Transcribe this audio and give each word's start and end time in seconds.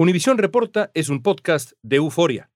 Univisión 0.00 0.38
Reporta 0.38 0.92
es 0.94 1.08
un 1.08 1.24
podcast 1.24 1.72
de 1.82 1.96
euforia. 1.96 2.50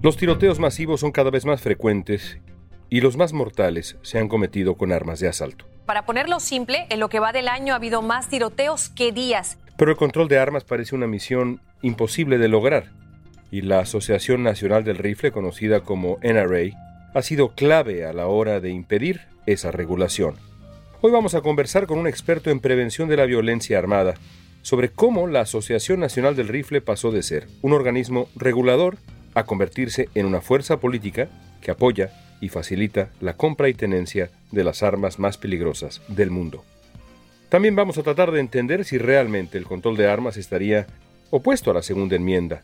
Los 0.00 0.16
tiroteos 0.16 0.58
masivos 0.58 1.00
son 1.00 1.12
cada 1.12 1.30
vez 1.30 1.44
más 1.44 1.60
frecuentes 1.60 2.38
y 2.88 3.02
los 3.02 3.18
más 3.18 3.34
mortales 3.34 3.98
se 4.00 4.18
han 4.18 4.28
cometido 4.28 4.78
con 4.78 4.90
armas 4.90 5.20
de 5.20 5.28
asalto. 5.28 5.66
Para 5.84 6.06
ponerlo 6.06 6.40
simple, 6.40 6.86
en 6.88 6.98
lo 6.98 7.10
que 7.10 7.20
va 7.20 7.32
del 7.32 7.48
año 7.48 7.74
ha 7.74 7.76
habido 7.76 8.00
más 8.00 8.30
tiroteos 8.30 8.88
que 8.88 9.12
días. 9.12 9.58
Pero 9.76 9.90
el 9.90 9.98
control 9.98 10.28
de 10.28 10.38
armas 10.38 10.64
parece 10.64 10.94
una 10.94 11.06
misión 11.06 11.60
imposible 11.82 12.38
de 12.38 12.48
lograr, 12.48 12.92
y 13.50 13.60
la 13.60 13.80
Asociación 13.80 14.42
Nacional 14.42 14.82
del 14.82 14.96
Rifle, 14.96 15.30
conocida 15.30 15.80
como 15.80 16.16
NRA, 16.22 16.87
ha 17.14 17.22
sido 17.22 17.54
clave 17.54 18.04
a 18.04 18.12
la 18.12 18.26
hora 18.26 18.60
de 18.60 18.70
impedir 18.70 19.22
esa 19.46 19.70
regulación. 19.70 20.36
Hoy 21.00 21.10
vamos 21.10 21.34
a 21.34 21.40
conversar 21.40 21.86
con 21.86 21.98
un 21.98 22.06
experto 22.06 22.50
en 22.50 22.60
prevención 22.60 23.08
de 23.08 23.16
la 23.16 23.24
violencia 23.24 23.78
armada 23.78 24.14
sobre 24.62 24.90
cómo 24.90 25.26
la 25.26 25.40
Asociación 25.40 26.00
Nacional 26.00 26.36
del 26.36 26.48
Rifle 26.48 26.80
pasó 26.80 27.10
de 27.10 27.22
ser 27.22 27.46
un 27.62 27.72
organismo 27.72 28.28
regulador 28.36 28.98
a 29.34 29.44
convertirse 29.44 30.08
en 30.14 30.26
una 30.26 30.40
fuerza 30.40 30.78
política 30.78 31.28
que 31.62 31.70
apoya 31.70 32.10
y 32.40 32.48
facilita 32.48 33.10
la 33.20 33.34
compra 33.36 33.68
y 33.68 33.74
tenencia 33.74 34.30
de 34.50 34.64
las 34.64 34.82
armas 34.82 35.18
más 35.18 35.38
peligrosas 35.38 36.02
del 36.08 36.30
mundo. 36.30 36.64
También 37.48 37.74
vamos 37.76 37.96
a 37.96 38.02
tratar 38.02 38.30
de 38.30 38.40
entender 38.40 38.84
si 38.84 38.98
realmente 38.98 39.56
el 39.56 39.64
control 39.64 39.96
de 39.96 40.08
armas 40.08 40.36
estaría 40.36 40.86
opuesto 41.30 41.70
a 41.70 41.74
la 41.74 41.82
segunda 41.82 42.16
enmienda. 42.16 42.62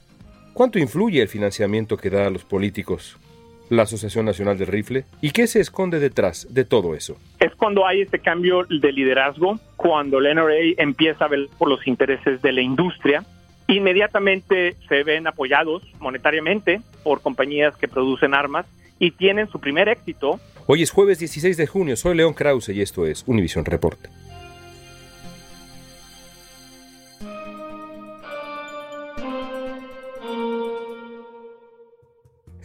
¿Cuánto 0.53 0.79
influye 0.79 1.23
el 1.23 1.29
financiamiento 1.29 1.97
que 1.97 2.11
da 2.11 2.27
a 2.27 2.31
los 2.31 2.45
políticos 2.45 3.17
la 3.71 3.83
Asociación 3.83 4.27
Nacional 4.27 4.59
del 4.59 4.69
Rifle? 4.69 5.05
¿Y 5.21 5.31
qué 5.31 5.47
se 5.47 5.61
esconde 5.61 5.99
detrás 5.99 6.47
de 6.53 6.65
todo 6.65 6.95
eso? 6.95 7.17
Es 7.41 7.55
cuando 7.55 7.87
hay 7.87 8.03
este 8.03 8.19
cambio 8.19 8.65
de 8.65 8.93
liderazgo, 8.93 9.59
cuando 9.77 10.19
el 10.19 10.35
NRA 10.35 10.75
empieza 10.79 11.25
a 11.27 11.29
ver 11.29 11.49
por 11.59 11.69
los 11.69 11.87
intereses 11.87 12.43
de 12.43 12.53
la 12.53 12.63
industria, 12.63 13.25
inmediatamente 13.69 14.77
se 14.89 15.03
ven 15.03 15.27
apoyados 15.27 15.83
monetariamente 16.01 16.81
por 17.03 17.23
compañías 17.23 17.77
que 17.77 17.89
producen 17.89 18.35
armas 18.35 18.67
y 18.99 19.11
tienen 19.11 19.49
su 19.49 19.61
primer 19.61 19.89
éxito. 19.89 20.41
Hoy 20.67 20.83
es 20.83 20.91
jueves 20.91 21.19
16 21.19 21.57
de 21.57 21.67
junio, 21.67 21.97
soy 21.97 22.17
León 22.17 22.35
Krause 22.35 22.71
y 22.71 22.81
esto 22.81 23.07
es 23.07 23.25
Univision 23.27 23.65
Report. 23.65 24.01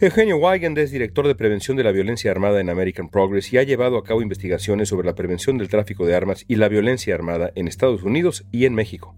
Eugenio 0.02 0.38
Weigand 0.38 0.78
es 0.78 0.92
director 0.92 1.26
de 1.26 1.34
prevención 1.34 1.76
de 1.76 1.84
la 1.84 1.92
violencia 1.92 2.30
armada 2.30 2.58
en 2.58 2.70
American 2.70 3.10
Progress 3.10 3.52
y 3.52 3.58
ha 3.58 3.64
llevado 3.64 3.98
a 3.98 4.02
cabo 4.02 4.22
investigaciones 4.22 4.88
sobre 4.88 5.06
la 5.06 5.14
prevención 5.14 5.58
del 5.58 5.68
tráfico 5.68 6.06
de 6.06 6.16
armas 6.16 6.46
y 6.48 6.56
la 6.56 6.70
violencia 6.70 7.14
armada 7.14 7.50
en 7.54 7.68
Estados 7.68 8.02
Unidos 8.02 8.48
y 8.50 8.64
en 8.64 8.74
México. 8.74 9.14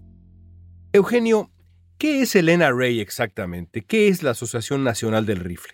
Eugenio, 0.91 1.47
¿qué 1.97 2.19
es 2.19 2.35
el 2.35 2.47
NRA 2.47 2.87
exactamente? 2.87 3.85
¿Qué 3.87 4.09
es 4.09 4.23
la 4.23 4.31
Asociación 4.31 4.83
Nacional 4.83 5.25
del 5.25 5.37
Rifle? 5.37 5.71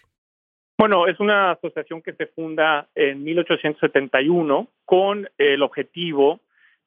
Bueno, 0.78 1.08
es 1.08 1.20
una 1.20 1.54
asociación 1.54 2.04
que 2.04 2.14
se 2.14 2.28
funda 2.28 2.88
en 2.94 3.24
1871 3.24 4.68
con 4.86 5.28
el 5.40 5.64
objetivo 5.64 6.40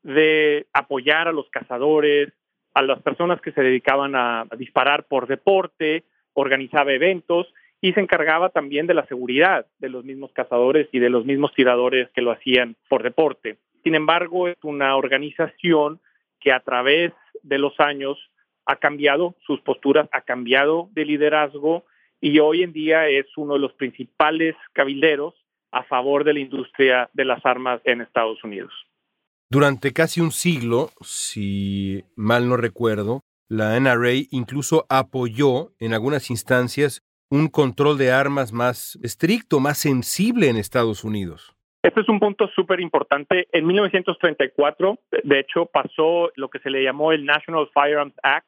de 0.05 0.69
apoyar 0.73 1.27
a 1.27 1.33
los 1.33 1.51
cazadores, 1.51 2.33
a 2.73 2.83
las 2.83 3.03
personas 3.03 3.41
que 3.41 3.51
se 3.51 3.63
dedicaban 3.63 4.15
a 4.15 4.47
disparar 4.57 5.09
por 5.09 5.27
deporte, 5.27 6.05
organizaba 6.35 6.93
eventos 6.93 7.53
y 7.83 7.93
se 7.93 8.01
encargaba 8.01 8.49
también 8.51 8.87
de 8.87 8.95
la 8.95 9.05
seguridad 9.07 9.67
de 9.81 9.89
los 9.89 10.05
mismos 10.05 10.31
cazadores 10.33 10.89
y 10.93 11.01
de 11.01 11.11
los 11.11 11.27
mismos 11.27 11.53
tiradores 11.53 12.09
que 12.15 12.23
lo 12.23 12.31
hacían 12.31 12.77
por 12.89 13.03
deporte. 13.03 13.59
Sin 13.83 13.97
embargo, 13.97 14.47
es 14.47 14.57
una 14.63 14.97
organización 14.97 16.01
que 16.41 16.53
a 16.53 16.61
través 16.61 17.13
de 17.43 17.59
los 17.59 17.79
años 17.81 18.17
ha 18.67 18.77
cambiado 18.77 19.35
sus 19.45 19.61
posturas, 19.63 20.09
ha 20.13 20.21
cambiado 20.21 20.91
de 20.93 21.05
liderazgo 21.05 21.85
y 22.21 22.39
hoy 22.39 22.63
en 22.63 22.73
día 22.73 23.09
es 23.09 23.27
uno 23.37 23.55
de 23.55 23.61
los 23.61 23.73
principales 23.73 24.55
cabilderos 24.73 25.35
a 25.73 25.83
favor 25.83 26.23
de 26.23 26.35
la 26.35 26.41
industria 26.41 27.11
de 27.13 27.25
las 27.25 27.45
armas 27.45 27.81
en 27.85 28.01
Estados 28.01 28.45
Unidos. 28.45 28.73
Durante 29.51 29.93
casi 29.93 30.21
un 30.21 30.31
siglo, 30.31 30.91
si 31.01 32.05
mal 32.15 32.49
no 32.49 32.57
recuerdo, 32.57 33.23
la 33.49 33.79
NRA 33.79 34.13
incluso 34.31 34.87
apoyó 34.89 35.73
en 35.81 35.95
algunas 35.95 36.31
instancias 36.31 37.03
un 37.33 37.49
control 37.49 37.97
de 37.97 38.13
armas 38.13 38.53
más 38.53 38.99
estricto, 39.03 39.59
más 39.59 39.79
sensible 39.79 40.51
en 40.51 40.59
Estados 40.59 41.03
Unidos. 41.03 41.57
Este 41.83 42.03
es 42.03 42.09
un 42.11 42.21
punto 42.21 42.47
súper 42.49 42.79
importante. 42.79 43.49
En 43.53 43.67
1934, 43.67 44.99
de 45.25 45.41
hecho, 45.41 45.65
pasó 45.65 46.31
lo 46.37 46.51
que 46.51 46.59
se 46.59 46.69
le 46.69 46.85
llamó 46.85 47.11
el 47.11 47.25
National 47.25 47.71
Firearms 47.73 48.13
Act, 48.23 48.47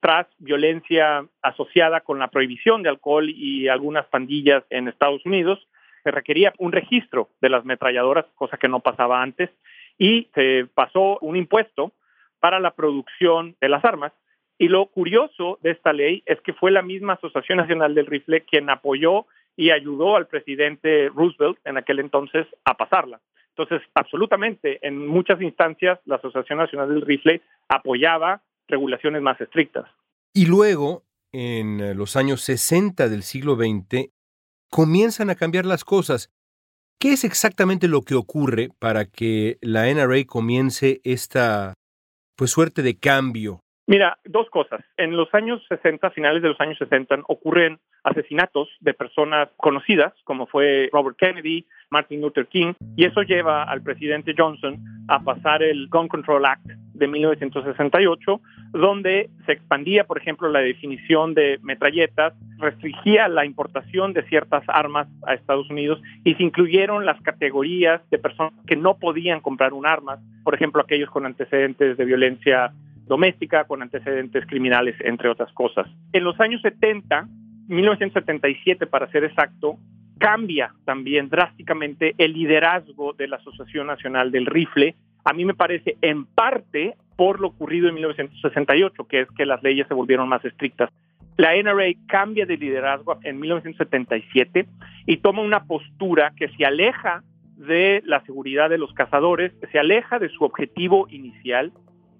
tras 0.00 0.26
violencia 0.38 1.26
asociada 1.42 2.00
con 2.00 2.18
la 2.18 2.28
prohibición 2.28 2.82
de 2.82 2.88
alcohol 2.88 3.28
y 3.28 3.68
algunas 3.68 4.06
pandillas 4.06 4.64
en 4.70 4.88
Estados 4.88 5.26
Unidos. 5.26 5.68
Se 6.02 6.10
requería 6.10 6.54
un 6.56 6.72
registro 6.72 7.28
de 7.42 7.50
las 7.50 7.66
metralladoras, 7.66 8.24
cosa 8.34 8.56
que 8.56 8.66
no 8.66 8.80
pasaba 8.80 9.22
antes, 9.22 9.50
y 9.98 10.30
se 10.34 10.66
pasó 10.74 11.18
un 11.20 11.36
impuesto 11.36 11.92
para 12.40 12.60
la 12.60 12.70
producción 12.70 13.56
de 13.60 13.68
las 13.68 13.84
armas 13.84 14.12
y 14.62 14.68
lo 14.68 14.86
curioso 14.86 15.58
de 15.60 15.72
esta 15.72 15.92
ley 15.92 16.22
es 16.24 16.40
que 16.42 16.52
fue 16.52 16.70
la 16.70 16.82
misma 16.82 17.14
Asociación 17.14 17.58
Nacional 17.58 17.96
del 17.96 18.06
Rifle 18.06 18.42
quien 18.42 18.70
apoyó 18.70 19.26
y 19.56 19.72
ayudó 19.72 20.14
al 20.14 20.28
presidente 20.28 21.08
Roosevelt 21.08 21.58
en 21.64 21.78
aquel 21.78 21.98
entonces 21.98 22.46
a 22.64 22.76
pasarla. 22.76 23.20
Entonces, 23.56 23.82
absolutamente, 23.92 24.78
en 24.86 25.04
muchas 25.04 25.42
instancias 25.42 25.98
la 26.04 26.14
Asociación 26.14 26.60
Nacional 26.60 26.90
del 26.90 27.02
Rifle 27.02 27.42
apoyaba 27.68 28.42
regulaciones 28.68 29.20
más 29.20 29.40
estrictas. 29.40 29.86
Y 30.32 30.46
luego, 30.46 31.02
en 31.32 31.96
los 31.96 32.14
años 32.14 32.42
60 32.42 33.08
del 33.08 33.24
siglo 33.24 33.56
XX, 33.56 34.12
comienzan 34.70 35.28
a 35.28 35.34
cambiar 35.34 35.66
las 35.66 35.82
cosas. 35.82 36.30
¿Qué 37.00 37.14
es 37.14 37.24
exactamente 37.24 37.88
lo 37.88 38.02
que 38.02 38.14
ocurre 38.14 38.68
para 38.78 39.06
que 39.06 39.58
la 39.60 39.92
NRA 39.92 40.24
comience 40.24 41.00
esta 41.02 41.74
pues 42.36 42.52
suerte 42.52 42.82
de 42.82 42.96
cambio 42.96 43.58
Mira, 43.86 44.16
dos 44.24 44.48
cosas. 44.48 44.80
En 44.96 45.16
los 45.16 45.32
años 45.34 45.60
60, 45.68 46.10
finales 46.10 46.40
de 46.40 46.48
los 46.48 46.60
años 46.60 46.78
60, 46.78 47.16
ocurren 47.26 47.78
asesinatos 48.04 48.68
de 48.80 48.94
personas 48.94 49.48
conocidas, 49.56 50.12
como 50.24 50.46
fue 50.46 50.88
Robert 50.92 51.16
Kennedy, 51.18 51.66
Martin 51.90 52.20
Luther 52.20 52.46
King, 52.46 52.74
y 52.96 53.04
eso 53.04 53.22
lleva 53.22 53.64
al 53.64 53.82
presidente 53.82 54.34
Johnson 54.36 54.78
a 55.08 55.20
pasar 55.20 55.62
el 55.64 55.88
Gun 55.88 56.08
Control 56.08 56.46
Act 56.46 56.64
de 56.94 57.08
1968, 57.08 58.40
donde 58.70 59.30
se 59.46 59.52
expandía, 59.52 60.04
por 60.04 60.18
ejemplo, 60.18 60.48
la 60.48 60.60
definición 60.60 61.34
de 61.34 61.58
metralletas, 61.62 62.34
restringía 62.58 63.26
la 63.26 63.44
importación 63.44 64.12
de 64.12 64.22
ciertas 64.28 64.62
armas 64.68 65.08
a 65.26 65.34
Estados 65.34 65.68
Unidos 65.70 66.00
y 66.24 66.34
se 66.34 66.42
incluyeron 66.44 67.04
las 67.04 67.20
categorías 67.22 68.00
de 68.10 68.18
personas 68.18 68.52
que 68.66 68.76
no 68.76 68.98
podían 68.98 69.40
comprar 69.40 69.72
un 69.72 69.86
arma, 69.86 70.20
por 70.44 70.54
ejemplo, 70.54 70.80
aquellos 70.80 71.10
con 71.10 71.26
antecedentes 71.26 71.96
de 71.96 72.04
violencia 72.04 72.72
doméstica 73.12 73.64
con 73.64 73.82
antecedentes 73.82 74.46
criminales, 74.46 74.96
entre 75.00 75.28
otras 75.28 75.52
cosas. 75.52 75.86
En 76.14 76.24
los 76.24 76.40
años 76.40 76.62
70, 76.62 77.28
1977 77.68 78.86
para 78.86 79.10
ser 79.10 79.24
exacto, 79.24 79.76
cambia 80.16 80.72
también 80.86 81.28
drásticamente 81.28 82.14
el 82.16 82.32
liderazgo 82.32 83.12
de 83.12 83.28
la 83.28 83.36
Asociación 83.36 83.86
Nacional 83.86 84.32
del 84.32 84.46
Rifle. 84.46 84.94
A 85.26 85.34
mí 85.34 85.44
me 85.44 85.52
parece 85.52 85.98
en 86.00 86.24
parte 86.24 86.94
por 87.14 87.38
lo 87.38 87.48
ocurrido 87.48 87.88
en 87.88 87.96
1968, 87.96 89.04
que 89.04 89.20
es 89.20 89.28
que 89.36 89.44
las 89.44 89.62
leyes 89.62 89.86
se 89.88 89.94
volvieron 89.94 90.26
más 90.26 90.42
estrictas. 90.46 90.88
La 91.36 91.54
NRA 91.54 91.92
cambia 92.06 92.46
de 92.46 92.56
liderazgo 92.56 93.18
en 93.24 93.40
1977 93.40 94.66
y 95.06 95.18
toma 95.18 95.42
una 95.42 95.64
postura 95.64 96.32
que 96.34 96.48
se 96.48 96.64
aleja 96.64 97.22
de 97.58 98.02
la 98.06 98.24
seguridad 98.24 98.70
de 98.70 98.78
los 98.78 98.94
cazadores, 98.94 99.52
se 99.70 99.78
aleja 99.78 100.18
de 100.18 100.30
su 100.30 100.44
objetivo 100.44 101.08
inicial 101.10 101.72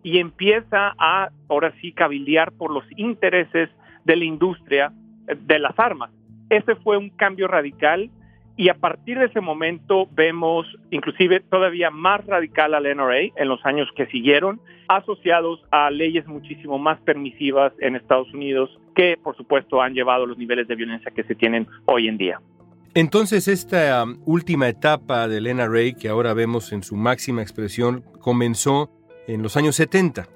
y 0.03 0.19
empieza 0.19 0.95
a, 0.99 1.31
ahora 1.49 1.73
sí, 1.81 1.93
cabildear 1.93 2.53
por 2.53 2.71
los 2.73 2.85
intereses 2.97 3.71
de 4.05 4.17
la 4.17 4.25
industria 4.25 4.93
eh, 5.29 5.37
de 5.41 5.59
las 5.59 5.79
armas. 5.79 6.11
Ese 6.51 6.75
fue 6.77 6.97
un 6.97 7.11
cambio 7.11 7.49
radical 7.49 8.11
y 8.57 8.69
a 8.69 8.75
partir 8.75 9.19
de 9.19 9.27
ese 9.27 9.41
momento 9.41 10.07
vemos 10.13 10.67
inclusive 10.91 11.41
todavía 11.41 11.91
más 11.91 12.25
radical 12.27 12.75
al 12.75 12.85
NRA 12.85 13.21
en 13.37 13.49
los 13.49 13.65
años 13.65 13.89
que 13.97 14.07
siguieron, 14.07 14.61
asociados 14.89 15.65
a 15.71 15.91
leyes 15.91 16.27
muchísimo 16.27 16.79
más 16.79 17.01
permisivas 17.01 17.73
en 17.79 17.97
Estados 17.97 18.33
Unidos 18.35 18.71
que 18.95 19.17
por 19.23 19.37
supuesto 19.37 19.81
han 19.81 19.95
llevado 19.95 20.27
los 20.27 20.37
niveles 20.37 20.69
de 20.69 20.75
violencia 20.75 21.11
que 21.11 21.25
se 21.25 21.35
tienen 21.35 21.67
hoy 21.87 22.09
en 22.09 22.19
día. 22.19 22.41
Entonces 22.95 23.49
esta 23.49 24.05
um, 24.05 24.21
última 24.27 24.69
etapa 24.69 25.27
del 25.29 25.45
NRA 25.45 25.93
que 25.99 26.09
ahora 26.09 26.35
vemos 26.35 26.73
en 26.73 26.83
su 26.83 26.95
máxima 26.95 27.41
expresión 27.41 28.05
comenzó 28.21 28.91
en 29.27 29.43
los 29.43 29.57
años 29.57 29.77
70. 29.77 30.27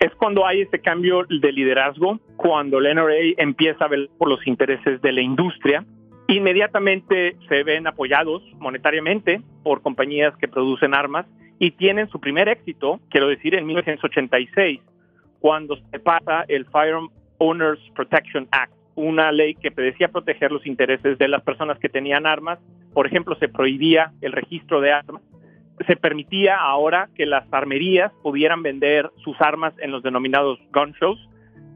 Es 0.00 0.14
cuando 0.16 0.46
hay 0.46 0.62
este 0.62 0.80
cambio 0.80 1.24
de 1.28 1.52
liderazgo, 1.52 2.18
cuando 2.36 2.78
el 2.78 2.94
NRA 2.94 3.34
empieza 3.38 3.84
a 3.84 3.88
ver 3.88 4.10
por 4.18 4.28
los 4.28 4.46
intereses 4.46 5.00
de 5.00 5.12
la 5.12 5.22
industria 5.22 5.84
Inmediatamente 6.26 7.36
se 7.48 7.62
ven 7.64 7.86
apoyados 7.86 8.42
monetariamente 8.58 9.42
por 9.62 9.82
compañías 9.82 10.34
que 10.38 10.48
producen 10.48 10.94
armas 10.94 11.26
y 11.58 11.72
tienen 11.72 12.08
su 12.08 12.18
primer 12.18 12.48
éxito, 12.48 12.98
quiero 13.10 13.28
decir, 13.28 13.54
en 13.54 13.66
1986, 13.66 14.80
cuando 15.38 15.76
se 15.76 15.98
pasa 15.98 16.44
el 16.48 16.64
Firearm 16.64 17.10
Owners 17.38 17.80
Protection 17.94 18.48
Act, 18.52 18.72
una 18.94 19.32
ley 19.32 19.54
que 19.54 19.70
decía 19.70 20.08
proteger 20.08 20.50
los 20.50 20.66
intereses 20.66 21.18
de 21.18 21.28
las 21.28 21.42
personas 21.42 21.78
que 21.78 21.90
tenían 21.90 22.26
armas. 22.26 22.58
Por 22.94 23.06
ejemplo, 23.06 23.36
se 23.36 23.48
prohibía 23.48 24.12
el 24.22 24.32
registro 24.32 24.80
de 24.80 24.92
armas. 24.92 25.22
Se 25.86 25.96
permitía 25.96 26.56
ahora 26.56 27.08
que 27.14 27.26
las 27.26 27.52
armerías 27.52 28.12
pudieran 28.22 28.62
vender 28.62 29.10
sus 29.24 29.40
armas 29.40 29.74
en 29.78 29.90
los 29.90 30.02
denominados 30.02 30.58
gun 30.72 30.92
shows, 31.00 31.18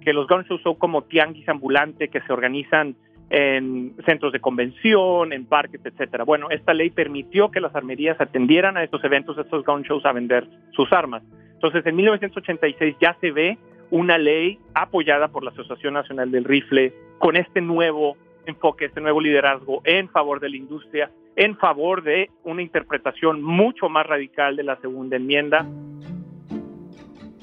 que 0.03 0.13
los 0.13 0.27
gun 0.29 0.45
shows 0.45 0.63
son 0.63 0.77
como 0.77 1.03
tianguis 1.03 1.49
ambulante 1.49 2.09
que 2.09 2.21
se 2.21 2.33
organizan 2.33 2.97
en 3.31 3.95
centros 4.07 4.33
de 4.33 4.41
convención, 4.41 5.33
en 5.33 5.45
parques, 5.47 5.81
etcétera. 5.85 6.25
Bueno, 6.25 6.49
esta 6.51 6.73
ley 6.73 6.91
permitió 6.91 7.51
que 7.51 7.61
las 7.61 7.75
armerías 7.75 8.21
atendieran 8.21 8.77
a 8.77 8.85
estos 8.85 9.05
eventos, 9.05 9.37
a 9.37 9.43
estos 9.43 9.65
gun 9.65 9.83
shows, 9.83 10.07
a 10.07 10.13
vender 10.13 10.47
sus 10.73 10.91
armas. 10.93 11.23
Entonces, 11.55 11.85
en 11.85 11.97
1986 11.97 12.97
ya 13.01 13.17
se 13.21 13.33
ve 13.33 13.59
una 13.91 14.17
ley 14.19 14.59
apoyada 14.75 15.29
por 15.29 15.43
la 15.43 15.51
Asociación 15.51 15.95
Nacional 15.95 16.31
del 16.31 16.45
Rifle 16.45 16.93
con 17.19 17.37
este 17.37 17.61
nuevo 17.61 18.17
enfoque, 18.47 18.87
este 18.87 19.01
nuevo 19.01 19.21
liderazgo 19.21 19.83
en 19.85 20.09
favor 20.09 20.41
de 20.41 20.51
la 20.51 20.57
industria, 20.57 21.11
en 21.39 21.57
favor 21.57 22.03
de 22.03 22.31
una 22.43 22.63
interpretación 22.63 23.43
mucho 23.43 23.89
más 23.89 24.05
radical 24.05 24.57
de 24.57 24.65
la 24.65 24.79
segunda 24.81 25.17
enmienda. 25.17 25.65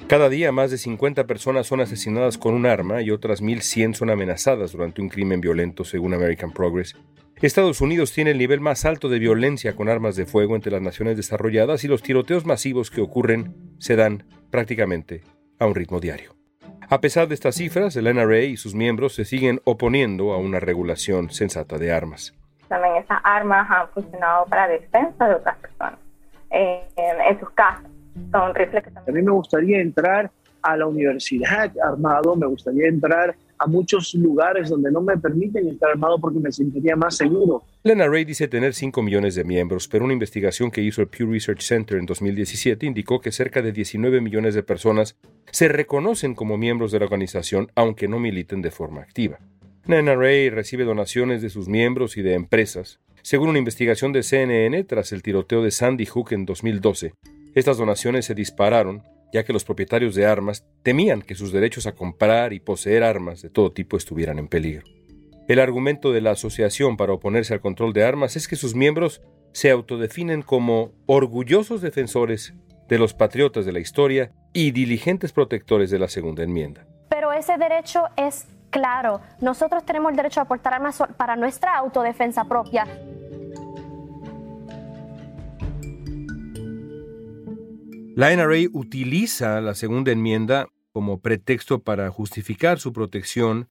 Cada 0.06 0.28
día 0.28 0.52
más 0.52 0.70
de 0.70 0.76
50 0.76 1.26
personas 1.26 1.66
son 1.66 1.80
asesinadas 1.80 2.36
con 2.36 2.52
un 2.52 2.66
arma 2.66 3.00
y 3.00 3.10
otras 3.10 3.42
1.100 3.42 3.94
son 3.94 4.10
amenazadas 4.10 4.72
durante 4.72 5.00
un 5.00 5.08
crimen 5.08 5.40
violento, 5.40 5.82
según 5.82 6.12
American 6.12 6.52
Progress. 6.52 6.94
Estados 7.40 7.80
Unidos 7.80 8.12
tiene 8.12 8.32
el 8.32 8.38
nivel 8.38 8.60
más 8.60 8.84
alto 8.84 9.08
de 9.08 9.18
violencia 9.18 9.74
con 9.74 9.88
armas 9.88 10.14
de 10.14 10.26
fuego 10.26 10.56
entre 10.56 10.72
las 10.72 10.82
naciones 10.82 11.16
desarrolladas 11.16 11.82
y 11.82 11.88
los 11.88 12.02
tiroteos 12.02 12.44
masivos 12.44 12.90
que 12.90 13.00
ocurren 13.00 13.54
se 13.78 13.96
dan 13.96 14.24
prácticamente 14.50 15.22
a 15.58 15.66
un 15.66 15.74
ritmo 15.74 16.00
diario. 16.00 16.36
A 16.90 17.00
pesar 17.00 17.28
de 17.28 17.34
estas 17.34 17.56
cifras, 17.56 17.96
el 17.96 18.14
NRA 18.14 18.42
y 18.42 18.58
sus 18.58 18.74
miembros 18.74 19.14
se 19.14 19.24
siguen 19.24 19.60
oponiendo 19.64 20.34
a 20.34 20.36
una 20.36 20.60
regulación 20.60 21.30
sensata 21.30 21.78
de 21.78 21.92
armas. 21.92 22.34
También 22.68 22.96
esas 22.96 23.18
armas 23.22 23.70
han 23.70 23.88
funcionado 23.88 24.46
para 24.46 24.68
defensa 24.68 25.28
de 25.28 25.34
otras 25.34 25.56
personas 25.58 25.98
en 26.50 27.40
sus 27.40 27.50
casas 27.50 27.90
a 28.32 29.12
mí 29.12 29.22
me 29.22 29.32
gustaría 29.32 29.80
entrar 29.80 30.30
a 30.62 30.76
la 30.76 30.86
universidad 30.86 31.70
armado, 31.84 32.34
me 32.34 32.46
gustaría 32.46 32.88
entrar 32.88 33.36
a 33.58 33.66
muchos 33.66 34.12
lugares 34.14 34.68
donde 34.68 34.90
no 34.90 35.00
me 35.00 35.16
permiten 35.16 35.68
estar 35.68 35.90
armado 35.90 36.18
porque 36.18 36.38
me 36.40 36.50
sentiría 36.50 36.96
más 36.96 37.16
seguro. 37.16 37.62
Lena 37.84 38.06
Ray 38.06 38.24
dice 38.24 38.48
tener 38.48 38.74
5 38.74 39.00
millones 39.02 39.34
de 39.34 39.44
miembros, 39.44 39.86
pero 39.88 40.04
una 40.04 40.12
investigación 40.12 40.70
que 40.70 40.82
hizo 40.82 41.00
el 41.02 41.08
Pew 41.08 41.30
Research 41.30 41.62
Center 41.62 41.98
en 41.98 42.06
2017 42.06 42.84
indicó 42.84 43.20
que 43.20 43.32
cerca 43.32 43.62
de 43.62 43.72
19 43.72 44.20
millones 44.20 44.54
de 44.54 44.62
personas 44.62 45.16
se 45.50 45.68
reconocen 45.68 46.34
como 46.34 46.58
miembros 46.58 46.90
de 46.90 46.98
la 46.98 47.04
organización 47.04 47.70
aunque 47.74 48.08
no 48.08 48.18
militen 48.18 48.60
de 48.60 48.70
forma 48.70 49.02
activa. 49.02 49.38
Lena 49.88 50.16
Ray 50.16 50.50
recibe 50.50 50.82
donaciones 50.82 51.42
de 51.42 51.48
sus 51.48 51.68
miembros 51.68 52.16
y 52.16 52.22
de 52.22 52.34
empresas. 52.34 52.98
Según 53.22 53.50
una 53.50 53.60
investigación 53.60 54.12
de 54.12 54.24
CNN 54.24 54.82
tras 54.82 55.12
el 55.12 55.22
tiroteo 55.22 55.62
de 55.62 55.70
Sandy 55.70 56.06
Hook 56.06 56.32
en 56.32 56.44
2012, 56.44 57.14
estas 57.54 57.78
donaciones 57.78 58.24
se 58.24 58.34
dispararon 58.34 59.04
ya 59.32 59.44
que 59.44 59.52
los 59.52 59.64
propietarios 59.64 60.16
de 60.16 60.26
armas 60.26 60.66
temían 60.82 61.22
que 61.22 61.36
sus 61.36 61.52
derechos 61.52 61.86
a 61.86 61.94
comprar 61.94 62.52
y 62.52 62.58
poseer 62.58 63.04
armas 63.04 63.42
de 63.42 63.50
todo 63.50 63.70
tipo 63.70 63.96
estuvieran 63.96 64.40
en 64.40 64.48
peligro. 64.48 64.84
El 65.46 65.60
argumento 65.60 66.10
de 66.10 66.20
la 66.20 66.32
asociación 66.32 66.96
para 66.96 67.12
oponerse 67.12 67.54
al 67.54 67.60
control 67.60 67.92
de 67.92 68.04
armas 68.04 68.34
es 68.34 68.48
que 68.48 68.56
sus 68.56 68.74
miembros 68.74 69.22
se 69.52 69.70
autodefinen 69.70 70.42
como 70.42 70.92
orgullosos 71.06 71.80
defensores 71.80 72.54
de 72.88 72.98
los 72.98 73.14
patriotas 73.14 73.64
de 73.64 73.72
la 73.72 73.78
historia 73.78 74.32
y 74.52 74.72
diligentes 74.72 75.32
protectores 75.32 75.90
de 75.92 76.00
la 76.00 76.08
Segunda 76.08 76.42
Enmienda. 76.42 76.88
Pero 77.08 77.32
ese 77.32 77.56
derecho 77.56 78.02
es 78.16 78.46
claro. 78.76 79.20
Nosotros 79.40 79.84
tenemos 79.84 80.10
el 80.10 80.16
derecho 80.16 80.40
a 80.40 80.44
portar 80.44 80.74
armas 80.74 81.02
para 81.16 81.34
nuestra 81.34 81.76
autodefensa 81.78 82.44
propia. 82.44 82.84
La 88.14 88.34
NRA 88.34 88.68
utiliza 88.72 89.60
la 89.60 89.74
segunda 89.74 90.12
enmienda 90.12 90.68
como 90.92 91.20
pretexto 91.20 91.80
para 91.80 92.10
justificar 92.10 92.78
su 92.78 92.92
protección 92.92 93.68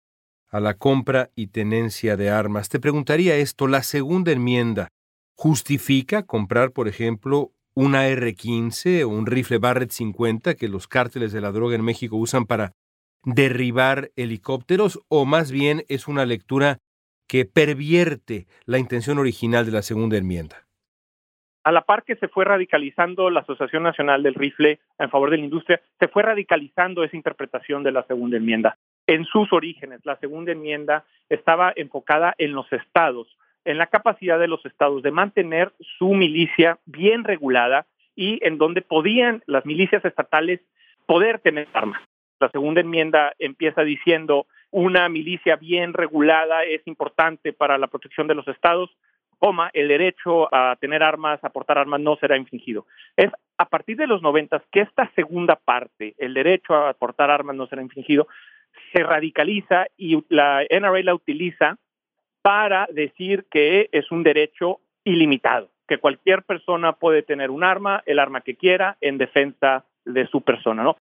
a 0.50 0.60
la 0.60 0.76
compra 0.76 1.30
y 1.36 1.48
tenencia 1.48 2.18
de 2.18 2.30
armas. 2.30 2.70
Te 2.70 2.80
preguntaría 2.80 3.36
esto, 3.36 3.68
¿la 3.68 3.84
segunda 3.84 4.32
enmienda 4.32 4.90
justifica 5.36 6.24
comprar, 6.24 6.72
por 6.72 6.88
ejemplo, 6.88 7.52
una 7.74 8.08
R-15 8.08 9.04
o 9.04 9.10
un 9.10 9.26
rifle 9.26 9.58
Barrett 9.58 9.92
50 9.92 10.56
que 10.56 10.68
los 10.68 10.88
cárteles 10.88 11.32
de 11.32 11.42
la 11.42 11.52
droga 11.52 11.76
en 11.76 11.84
México 11.84 12.16
usan 12.16 12.46
para 12.46 12.72
derribar 13.26 14.12
helicópteros 14.16 15.02
o 15.10 15.26
más 15.26 15.52
bien 15.52 15.84
es 15.90 16.08
una 16.08 16.26
lectura 16.26 16.78
que 17.28 17.46
pervierte 17.46 18.46
la 18.66 18.78
intención 18.78 19.18
original 19.18 19.66
de 19.66 19.72
la 19.72 19.82
segunda 19.82 20.18
enmienda? 20.18 20.66
a 21.66 21.72
la 21.72 21.82
par 21.82 22.04
que 22.04 22.16
se 22.16 22.28
fue 22.28 22.46
radicalizando 22.46 23.32
la 23.32 23.40
Asociación 23.40 23.82
Nacional 23.82 24.22
del 24.22 24.36
Rifle 24.36 24.80
en 25.00 25.10
favor 25.10 25.32
de 25.32 25.38
la 25.38 25.46
industria, 25.46 25.82
se 26.00 26.08
fue 26.08 26.22
radicalizando 26.22 27.04
esa 27.04 27.18
interpretación 27.18 27.82
de 27.82 27.92
la 27.92 28.04
segunda 28.04 28.38
enmienda. 28.38 28.78
En 29.08 29.26
sus 29.26 29.52
orígenes, 29.52 30.00
la 30.06 30.16
segunda 30.18 30.52
enmienda 30.52 31.06
estaba 31.28 31.74
enfocada 31.76 32.36
en 32.38 32.54
los 32.54 32.72
estados, 32.72 33.36
en 33.66 33.80
la 33.80 33.88
capacidad 33.88 34.40
de 34.40 34.48
los 34.48 34.64
estados 34.64 35.02
de 35.02 35.10
mantener 35.10 35.74
su 35.98 36.14
milicia 36.14 36.78
bien 36.86 37.24
regulada 37.24 37.88
y 38.16 38.40
en 38.46 38.60
donde 38.60 38.84
podían 38.84 39.42
las 39.48 39.66
milicias 39.66 40.06
estatales 40.06 40.62
poder 41.08 41.40
tener 41.40 41.68
armas. 41.74 42.00
La 42.40 42.50
segunda 42.50 42.82
enmienda 42.82 43.34
empieza 43.40 43.84
diciendo 43.84 44.48
una 44.72 45.08
milicia 45.08 45.56
bien 45.56 45.94
regulada 45.94 46.64
es 46.64 46.86
importante 46.86 47.54
para 47.54 47.78
la 47.78 47.88
protección 47.88 48.28
de 48.28 48.36
los 48.36 48.48
estados, 48.48 48.90
coma, 49.40 49.70
el 49.74 49.88
derecho 49.88 50.54
a 50.54 50.76
tener 50.80 51.04
armas, 51.04 51.42
a 51.44 51.50
portar 51.50 51.78
armas 51.78 52.02
no 52.02 52.18
será 52.18 52.38
infringido. 52.38 52.86
Es 53.16 53.32
a 53.58 53.66
partir 53.70 53.98
de 53.98 54.08
los 54.08 54.22
noventas 54.22 54.62
que 54.72 54.82
esta 54.82 55.10
segunda 55.16 55.56
parte, 55.56 56.14
el 56.18 56.34
derecho 56.34 56.76
a 56.76 56.94
portar 56.94 57.32
armas 57.32 57.56
no 57.56 57.68
será 57.68 57.82
infringido, 57.82 58.28
se 58.94 59.04
radicaliza 59.04 59.88
y 59.98 60.22
la 60.30 60.64
NRA 60.70 61.04
la 61.04 61.16
utiliza 61.16 61.78
para 62.42 62.88
decir 62.92 63.46
que 63.50 63.90
es 63.92 64.12
un 64.12 64.24
derecho 64.24 64.80
ilimitado, 65.04 65.70
que 65.88 66.00
cualquier 66.00 66.44
persona 66.44 66.94
puede 66.94 67.24
tener 67.24 67.50
un 67.50 67.64
arma, 67.64 68.04
el 68.06 68.20
arma 68.20 68.42
que 68.42 68.56
quiera, 68.56 68.98
en 69.02 69.18
defensa 69.18 69.86
de 70.04 70.28
su 70.28 70.42
persona, 70.42 70.84
¿no? 70.84 70.98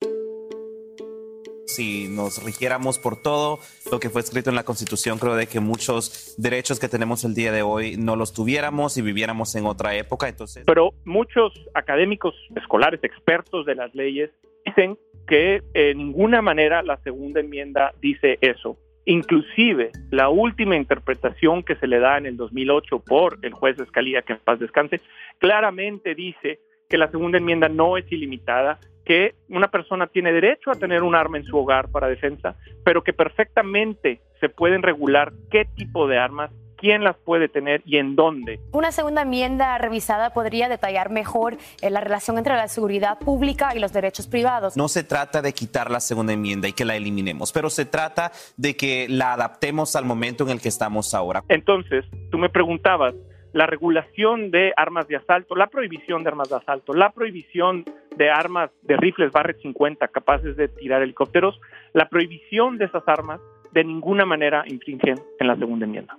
Si 1.73 2.07
nos 2.07 2.43
rigiéramos 2.43 2.99
por 2.99 3.21
todo 3.21 3.59
lo 3.91 3.99
que 3.99 4.09
fue 4.09 4.21
escrito 4.21 4.49
en 4.49 4.55
la 4.55 4.63
Constitución, 4.63 5.17
creo 5.19 5.35
de 5.35 5.47
que 5.47 5.59
muchos 5.59 6.35
derechos 6.37 6.79
que 6.79 6.87
tenemos 6.87 7.23
el 7.23 7.33
día 7.33 7.51
de 7.51 7.61
hoy 7.61 7.97
no 7.97 8.15
los 8.15 8.33
tuviéramos 8.33 8.97
y 8.97 9.01
viviéramos 9.01 9.55
en 9.55 9.65
otra 9.65 9.95
época. 9.95 10.27
Entonces, 10.27 10.63
pero 10.65 10.93
muchos 11.05 11.53
académicos 11.73 12.35
escolares, 12.55 13.03
expertos 13.03 13.65
de 13.65 13.75
las 13.75 13.93
leyes, 13.95 14.29
dicen 14.65 14.97
que 15.27 15.61
en 15.73 15.97
ninguna 15.97 16.41
manera 16.41 16.83
la 16.83 16.97
segunda 16.97 17.39
enmienda 17.39 17.93
dice 18.01 18.37
eso. 18.41 18.77
Inclusive 19.05 19.91
la 20.11 20.29
última 20.29 20.75
interpretación 20.75 21.63
que 21.63 21.75
se 21.75 21.87
le 21.87 21.99
da 21.99 22.17
en 22.17 22.27
el 22.27 22.37
2008 22.37 22.99
por 22.99 23.39
el 23.41 23.53
juez 23.53 23.77
de 23.77 23.83
Escalía, 23.83 24.21
que 24.21 24.33
en 24.33 24.39
paz 24.39 24.59
descanse, 24.59 25.01
claramente 25.39 26.13
dice 26.13 26.59
que 26.87 26.97
la 26.97 27.09
segunda 27.09 27.37
enmienda 27.37 27.69
no 27.69 27.97
es 27.97 28.11
ilimitada, 28.11 28.79
que 29.12 29.36
una 29.50 29.68
persona 29.68 30.08
tiene 30.08 30.32
derecho 30.32 30.72
a 30.72 30.75
tener 30.75 31.03
un 31.03 31.15
arma 31.15 31.38
en 31.38 31.44
su 31.44 31.58
hogar 31.58 31.89
para 31.89 32.08
defensa, 32.08 32.56
pero 32.86 33.03
que 33.03 33.12
perfectamente 33.12 34.22
se 34.39 34.48
pueden 34.48 34.84
regular 34.84 35.34
qué 35.51 35.65
tipo 35.65 36.08
de 36.08 36.18
armas, 36.18 36.50
quién 36.77 37.03
las 37.03 37.18
puede 37.18 37.50
tener 37.50 37.82
y 37.84 37.98
en 37.98 38.15
dónde. 38.15 38.62
Una 38.72 38.94
segunda 38.94 39.24
enmienda 39.24 39.77
revisada 39.80 40.30
podría 40.30 40.70
detallar 40.70 41.10
mejor 41.10 41.58
eh, 41.82 41.89
la 41.89 42.00
relación 42.00 42.38
entre 42.38 42.53
la 42.53 42.70
seguridad 42.70 43.20
pública 43.20 43.75
y 43.75 43.80
los 43.80 43.91
derechos 43.91 44.27
privados. 44.27 44.77
No 44.77 44.88
se 44.88 45.03
trata 45.03 45.41
de 45.41 45.51
quitar 45.51 45.91
la 45.91 46.00
segunda 46.00 46.32
enmienda 46.32 46.70
y 46.70 46.72
que 46.72 46.86
la 46.86 46.96
eliminemos, 46.96 47.51
pero 47.51 47.70
se 47.70 47.84
trata 47.84 48.32
de 48.56 48.77
que 48.77 49.08
la 49.10 49.34
adaptemos 49.34 49.98
al 49.98 50.06
momento 50.06 50.46
en 50.46 50.51
el 50.51 50.62
que 50.62 50.70
estamos 50.70 51.13
ahora. 51.13 51.44
Entonces, 51.50 52.06
tú 52.32 52.38
me 52.38 52.48
preguntabas, 52.48 53.13
la 53.51 53.65
regulación 53.65 54.51
de 54.51 54.72
armas 54.77 55.10
de 55.10 55.18
asalto, 55.18 55.56
la 55.56 55.68
prohibición 55.68 56.24
de 56.24 56.30
armas 56.30 56.50
de 56.50 56.56
asalto, 56.56 56.94
la 56.94 57.12
prohibición 57.12 57.84
de 58.15 58.30
armas 58.30 58.72
de 58.84 58.98
rifles 58.98 59.32
Barrett 59.32 59.62
50 59.62 60.08
capaces 60.10 60.56
de 60.58 60.68
tirar 60.68 61.01
helicópteros, 61.01 61.60
la 61.94 62.10
prohibición 62.10 62.77
de 62.77 62.86
esas 62.86 63.03
armas 63.08 63.39
de 63.72 63.84
ninguna 63.84 64.25
manera 64.25 64.63
infringen 64.68 65.15
en 65.39 65.48
la 65.48 65.56
segunda 65.56 65.86
enmienda. 65.86 66.18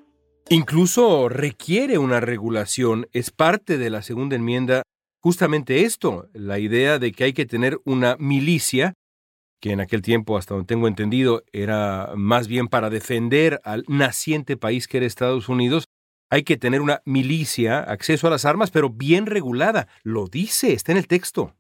Incluso 0.49 1.29
requiere 1.29 1.99
una 1.99 2.21
regulación, 2.21 3.07
es 3.13 3.31
parte 3.31 3.79
de 3.79 3.91
la 3.91 4.03
segunda 4.03 4.37
enmienda 4.37 4.83
justamente 5.23 5.85
esto, 5.85 6.29
la 6.33 6.59
idea 6.59 6.99
de 6.99 7.13
que 7.13 7.25
hay 7.25 7.33
que 7.33 7.47
tener 7.47 7.79
una 7.85 8.17
milicia, 8.19 8.95
que 9.61 9.71
en 9.71 9.81
aquel 9.81 10.03
tiempo, 10.03 10.37
hasta 10.37 10.55
donde 10.55 10.67
tengo 10.67 10.89
entendido, 10.89 11.45
era 11.53 12.11
más 12.17 12.49
bien 12.49 12.67
para 12.67 12.91
defender 12.91 13.61
al 13.63 13.85
naciente 13.87 14.57
país 14.57 14.89
que 14.89 14.97
era 14.97 15.07
Estados 15.07 15.49
Unidos, 15.49 15.85
hay 16.29 16.43
que 16.43 16.57
tener 16.57 16.81
una 16.81 17.03
milicia, 17.05 17.79
acceso 17.79 18.27
a 18.27 18.31
las 18.31 18.45
armas, 18.45 18.71
pero 18.71 18.91
bien 18.91 19.27
regulada. 19.27 19.87
Lo 20.03 20.27
dice, 20.27 20.73
está 20.73 20.91
en 20.91 20.99
el 20.99 21.07
texto. 21.07 21.55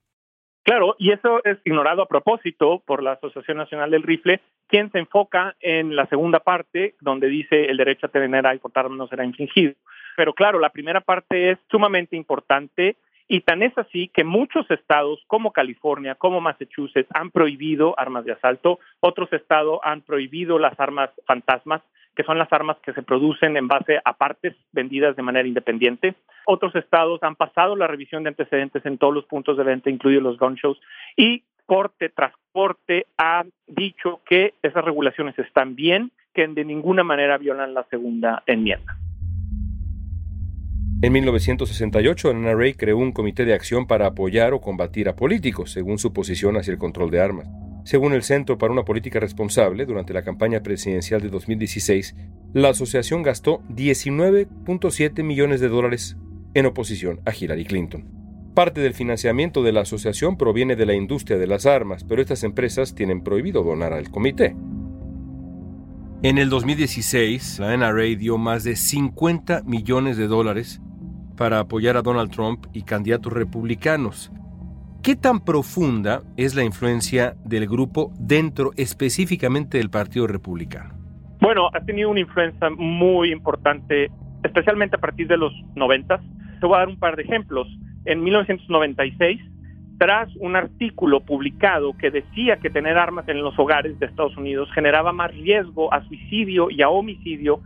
Claro, 0.64 0.94
y 0.98 1.10
eso 1.10 1.44
es 1.44 1.58
ignorado 1.64 2.02
a 2.02 2.06
propósito 2.06 2.82
por 2.86 3.02
la 3.02 3.12
Asociación 3.12 3.56
Nacional 3.56 3.90
del 3.90 4.04
Rifle, 4.04 4.40
quien 4.68 4.92
se 4.92 5.00
enfoca 5.00 5.56
en 5.60 5.96
la 5.96 6.06
segunda 6.06 6.38
parte, 6.38 6.94
donde 7.00 7.28
dice 7.28 7.64
el 7.64 7.76
derecho 7.76 8.06
a 8.06 8.10
tener 8.10 8.44
y 8.54 8.58
portar 8.58 8.88
no 8.88 9.08
será 9.08 9.24
infringido. 9.24 9.74
Pero 10.16 10.34
claro, 10.34 10.60
la 10.60 10.70
primera 10.70 11.00
parte 11.00 11.50
es 11.50 11.58
sumamente 11.68 12.16
importante 12.16 12.96
y 13.28 13.40
tan 13.40 13.62
es 13.62 13.76
así 13.76 14.08
que 14.08 14.24
muchos 14.24 14.70
estados 14.70 15.20
como 15.26 15.52
California, 15.52 16.14
como 16.14 16.40
Massachusetts, 16.40 17.08
han 17.14 17.30
prohibido 17.30 17.98
armas 17.98 18.24
de 18.24 18.32
asalto, 18.32 18.78
otros 19.00 19.32
estados 19.32 19.80
han 19.82 20.02
prohibido 20.02 20.58
las 20.58 20.78
armas 20.78 21.10
fantasmas, 21.26 21.82
que 22.14 22.24
son 22.24 22.38
las 22.38 22.52
armas 22.52 22.76
que 22.82 22.92
se 22.92 23.02
producen 23.02 23.56
en 23.56 23.68
base 23.68 24.00
a 24.04 24.12
partes 24.14 24.54
vendidas 24.72 25.16
de 25.16 25.22
manera 25.22 25.48
independiente. 25.48 26.14
Otros 26.46 26.74
estados 26.74 27.22
han 27.22 27.36
pasado 27.36 27.76
la 27.76 27.86
revisión 27.86 28.22
de 28.22 28.30
antecedentes 28.30 28.84
en 28.84 28.98
todos 28.98 29.14
los 29.14 29.24
puntos 29.24 29.56
de 29.56 29.64
venta, 29.64 29.90
incluidos 29.90 30.22
los 30.22 30.38
gun 30.38 30.54
shows, 30.54 30.80
y 31.16 31.42
corte 31.66 32.08
tras 32.08 32.34
corte 32.52 33.06
ha 33.16 33.44
dicho 33.66 34.20
que 34.26 34.54
esas 34.62 34.84
regulaciones 34.84 35.38
están 35.38 35.74
bien, 35.74 36.12
que 36.34 36.46
de 36.46 36.64
ninguna 36.64 37.04
manera 37.04 37.38
violan 37.38 37.74
la 37.74 37.84
segunda 37.84 38.42
enmienda. 38.46 38.96
En 41.02 41.12
1968, 41.12 42.30
el 42.30 42.42
NRA 42.42 42.74
creó 42.76 42.96
un 42.98 43.10
comité 43.10 43.44
de 43.44 43.54
acción 43.54 43.88
para 43.88 44.06
apoyar 44.06 44.52
o 44.52 44.60
combatir 44.60 45.08
a 45.08 45.16
políticos, 45.16 45.72
según 45.72 45.98
su 45.98 46.12
posición 46.12 46.56
hacia 46.56 46.72
el 46.72 46.78
control 46.78 47.10
de 47.10 47.20
armas. 47.20 47.48
Según 47.84 48.12
el 48.12 48.22
Centro 48.22 48.58
para 48.58 48.72
una 48.72 48.84
Política 48.84 49.18
Responsable, 49.18 49.86
durante 49.86 50.12
la 50.12 50.22
campaña 50.22 50.62
presidencial 50.62 51.20
de 51.20 51.30
2016, 51.30 52.14
la 52.52 52.68
asociación 52.68 53.22
gastó 53.22 53.62
19.7 53.70 55.22
millones 55.24 55.60
de 55.60 55.68
dólares 55.68 56.16
en 56.54 56.66
oposición 56.66 57.20
a 57.24 57.32
Hillary 57.34 57.64
Clinton. 57.64 58.04
Parte 58.54 58.82
del 58.82 58.92
financiamiento 58.92 59.62
de 59.62 59.72
la 59.72 59.80
asociación 59.80 60.36
proviene 60.36 60.76
de 60.76 60.86
la 60.86 60.94
industria 60.94 61.38
de 61.38 61.46
las 61.46 61.64
armas, 61.64 62.04
pero 62.04 62.20
estas 62.20 62.44
empresas 62.44 62.94
tienen 62.94 63.24
prohibido 63.24 63.64
donar 63.64 63.94
al 63.94 64.10
comité. 64.10 64.54
En 66.22 66.38
el 66.38 66.50
2016, 66.50 67.58
la 67.58 67.76
NRA 67.76 68.16
dio 68.16 68.38
más 68.38 68.62
de 68.62 68.76
50 68.76 69.62
millones 69.64 70.16
de 70.16 70.28
dólares 70.28 70.80
para 71.36 71.58
apoyar 71.58 71.96
a 71.96 72.02
Donald 72.02 72.30
Trump 72.30 72.66
y 72.72 72.82
candidatos 72.82 73.32
republicanos. 73.32 74.30
¿Qué 75.02 75.16
tan 75.16 75.40
profunda 75.40 76.22
es 76.36 76.54
la 76.54 76.62
influencia 76.62 77.34
del 77.44 77.66
grupo 77.66 78.12
dentro 78.20 78.70
específicamente 78.76 79.78
del 79.78 79.90
Partido 79.90 80.28
Republicano? 80.28 80.94
Bueno, 81.40 81.70
ha 81.74 81.80
tenido 81.80 82.08
una 82.08 82.20
influencia 82.20 82.70
muy 82.70 83.32
importante, 83.32 84.12
especialmente 84.44 84.94
a 84.94 85.00
partir 85.00 85.26
de 85.26 85.36
los 85.36 85.52
90. 85.74 86.20
Te 86.60 86.66
voy 86.66 86.76
a 86.76 86.78
dar 86.78 86.88
un 86.88 87.00
par 87.00 87.16
de 87.16 87.24
ejemplos. 87.24 87.66
En 88.04 88.22
1996, 88.22 89.40
tras 89.98 90.28
un 90.36 90.54
artículo 90.54 91.18
publicado 91.18 91.96
que 91.96 92.12
decía 92.12 92.58
que 92.58 92.70
tener 92.70 92.96
armas 92.96 93.28
en 93.28 93.42
los 93.42 93.58
hogares 93.58 93.98
de 93.98 94.06
Estados 94.06 94.36
Unidos 94.36 94.70
generaba 94.72 95.12
más 95.12 95.32
riesgo 95.32 95.92
a 95.92 96.04
suicidio 96.04 96.70
y 96.70 96.80
a 96.80 96.88
homicidio 96.88 97.60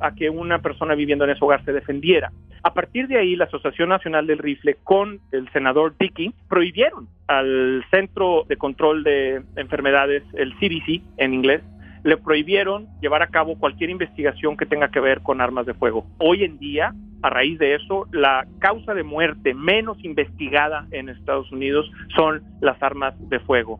a 0.00 0.14
que 0.14 0.30
una 0.30 0.60
persona 0.60 0.94
viviendo 0.94 1.24
en 1.24 1.30
ese 1.30 1.44
hogar 1.44 1.64
se 1.64 1.72
defendiera. 1.72 2.32
A 2.62 2.74
partir 2.74 3.08
de 3.08 3.18
ahí, 3.18 3.36
la 3.36 3.44
Asociación 3.44 3.88
Nacional 3.88 4.26
del 4.26 4.38
Rifle 4.38 4.76
con 4.84 5.20
el 5.32 5.50
senador 5.52 5.94
Dickey 5.98 6.34
prohibieron 6.48 7.08
al 7.26 7.84
Centro 7.90 8.44
de 8.48 8.56
Control 8.56 9.02
de 9.02 9.42
Enfermedades, 9.56 10.22
el 10.34 10.54
CDC 10.56 11.02
en 11.16 11.34
inglés, 11.34 11.62
le 12.02 12.16
prohibieron 12.16 12.88
llevar 13.00 13.22
a 13.22 13.28
cabo 13.28 13.58
cualquier 13.58 13.90
investigación 13.90 14.56
que 14.56 14.66
tenga 14.66 14.90
que 14.90 15.00
ver 15.00 15.20
con 15.22 15.40
armas 15.40 15.66
de 15.66 15.74
fuego. 15.74 16.06
Hoy 16.18 16.44
en 16.44 16.58
día, 16.58 16.94
a 17.22 17.30
raíz 17.30 17.58
de 17.58 17.74
eso, 17.74 18.06
la 18.12 18.46
causa 18.58 18.94
de 18.94 19.02
muerte 19.02 19.54
menos 19.54 20.02
investigada 20.02 20.86
en 20.90 21.08
Estados 21.08 21.50
Unidos 21.52 21.90
son 22.14 22.42
las 22.60 22.82
armas 22.82 23.14
de 23.28 23.38
fuego. 23.40 23.78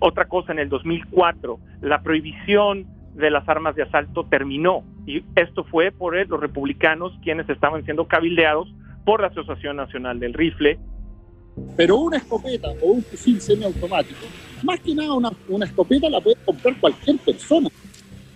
Otra 0.00 0.26
cosa, 0.26 0.52
en 0.52 0.58
el 0.58 0.68
2004, 0.68 1.58
la 1.80 2.02
prohibición 2.02 2.86
de 3.14 3.30
las 3.30 3.48
armas 3.48 3.76
de 3.76 3.84
asalto 3.84 4.24
terminó 4.24 4.82
y 5.06 5.24
esto 5.36 5.64
fue 5.64 5.90
por 5.90 6.14
los 6.28 6.40
republicanos 6.40 7.12
quienes 7.22 7.48
estaban 7.48 7.84
siendo 7.84 8.06
cabildeados 8.06 8.68
por 9.04 9.20
la 9.20 9.28
Asociación 9.28 9.76
Nacional 9.76 10.20
del 10.20 10.34
Rifle. 10.34 10.78
Pero 11.76 11.96
una 11.96 12.16
escopeta 12.16 12.68
o 12.82 12.92
un 12.92 13.02
fusil 13.02 13.40
semiautomático, 13.40 14.26
más 14.62 14.80
que 14.80 14.94
nada 14.94 15.12
una, 15.12 15.30
una 15.48 15.66
escopeta 15.66 16.08
la 16.08 16.20
puede 16.20 16.36
comprar 16.44 16.74
cualquier 16.80 17.18
persona. 17.18 17.68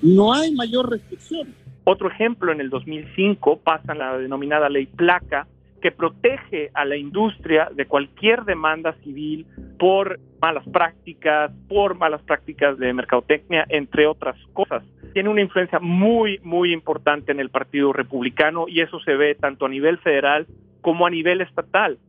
No 0.02 0.34
hay 0.34 0.54
mayor 0.54 0.90
restricción. 0.90 1.54
Otro 1.84 2.10
ejemplo, 2.10 2.52
en 2.52 2.60
el 2.60 2.68
2005 2.68 3.60
pasa 3.60 3.94
la 3.94 4.18
denominada 4.18 4.68
ley 4.68 4.86
placa, 4.86 5.46
que 5.86 5.92
protege 5.92 6.72
a 6.74 6.84
la 6.84 6.96
industria 6.96 7.70
de 7.72 7.86
cualquier 7.86 8.42
demanda 8.42 8.94
civil 9.04 9.46
por 9.78 10.18
malas 10.42 10.68
prácticas, 10.68 11.52
por 11.68 11.94
malas 11.94 12.20
prácticas 12.22 12.76
de 12.76 12.92
mercadotecnia, 12.92 13.64
entre 13.68 14.08
otras 14.08 14.34
cosas. 14.52 14.82
Tiene 15.12 15.28
una 15.28 15.42
influencia 15.42 15.78
muy, 15.78 16.40
muy 16.42 16.72
importante 16.72 17.30
en 17.30 17.38
el 17.38 17.50
Partido 17.50 17.92
Republicano 17.92 18.64
y 18.66 18.80
eso 18.80 18.98
se 18.98 19.14
ve 19.14 19.36
tanto 19.36 19.66
a 19.66 19.68
nivel 19.68 19.98
federal 19.98 20.48
como 20.80 21.06
a 21.06 21.10
nivel 21.10 21.40
estatal. 21.40 22.00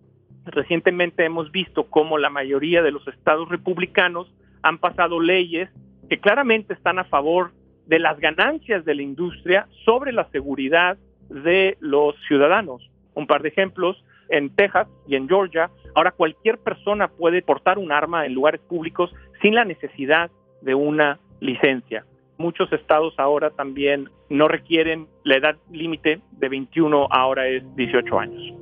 Recientemente 0.45 1.23
hemos 1.23 1.51
visto 1.51 1.83
cómo 1.83 2.17
la 2.17 2.31
mayoría 2.31 2.81
de 2.81 2.89
los 2.89 3.07
estados 3.07 3.47
republicanos 3.47 4.33
han 4.63 4.79
pasado 4.79 5.19
leyes 5.19 5.69
que 6.09 6.19
claramente 6.19 6.73
están 6.73 6.97
a 6.97 7.03
favor 7.03 7.51
de 7.85 7.99
las 7.99 8.19
ganancias 8.19 8.85
de 8.85 8.95
la 8.95 9.03
industria 9.03 9.67
sobre 9.85 10.13
la 10.13 10.27
seguridad 10.31 10.97
de 11.29 11.77
los 11.79 12.15
ciudadanos. 12.27 12.81
Un 13.17 13.25
par 13.25 13.41
de 13.41 13.49
ejemplos, 13.49 13.97
en 14.29 14.53
Texas 14.55 14.87
y 15.07 15.15
en 15.15 15.27
Georgia, 15.27 15.71
ahora 15.95 16.11
cualquier 16.11 16.59
persona 16.59 17.07
puede 17.07 17.41
portar 17.41 17.79
un 17.79 17.91
arma 17.91 18.25
en 18.27 18.33
lugares 18.33 18.61
públicos 18.61 19.11
sin 19.41 19.55
la 19.55 19.65
necesidad 19.65 20.29
de 20.61 20.75
una 20.75 21.19
licencia. 21.39 22.05
Muchos 22.37 22.71
estados 22.71 23.15
ahora 23.17 23.49
también 23.49 24.09
no 24.29 24.47
requieren 24.47 25.07
la 25.23 25.37
edad 25.37 25.57
límite 25.71 26.21
de 26.31 26.49
21, 26.49 27.07
ahora 27.09 27.47
es 27.47 27.63
18 27.75 28.19
años. 28.19 28.53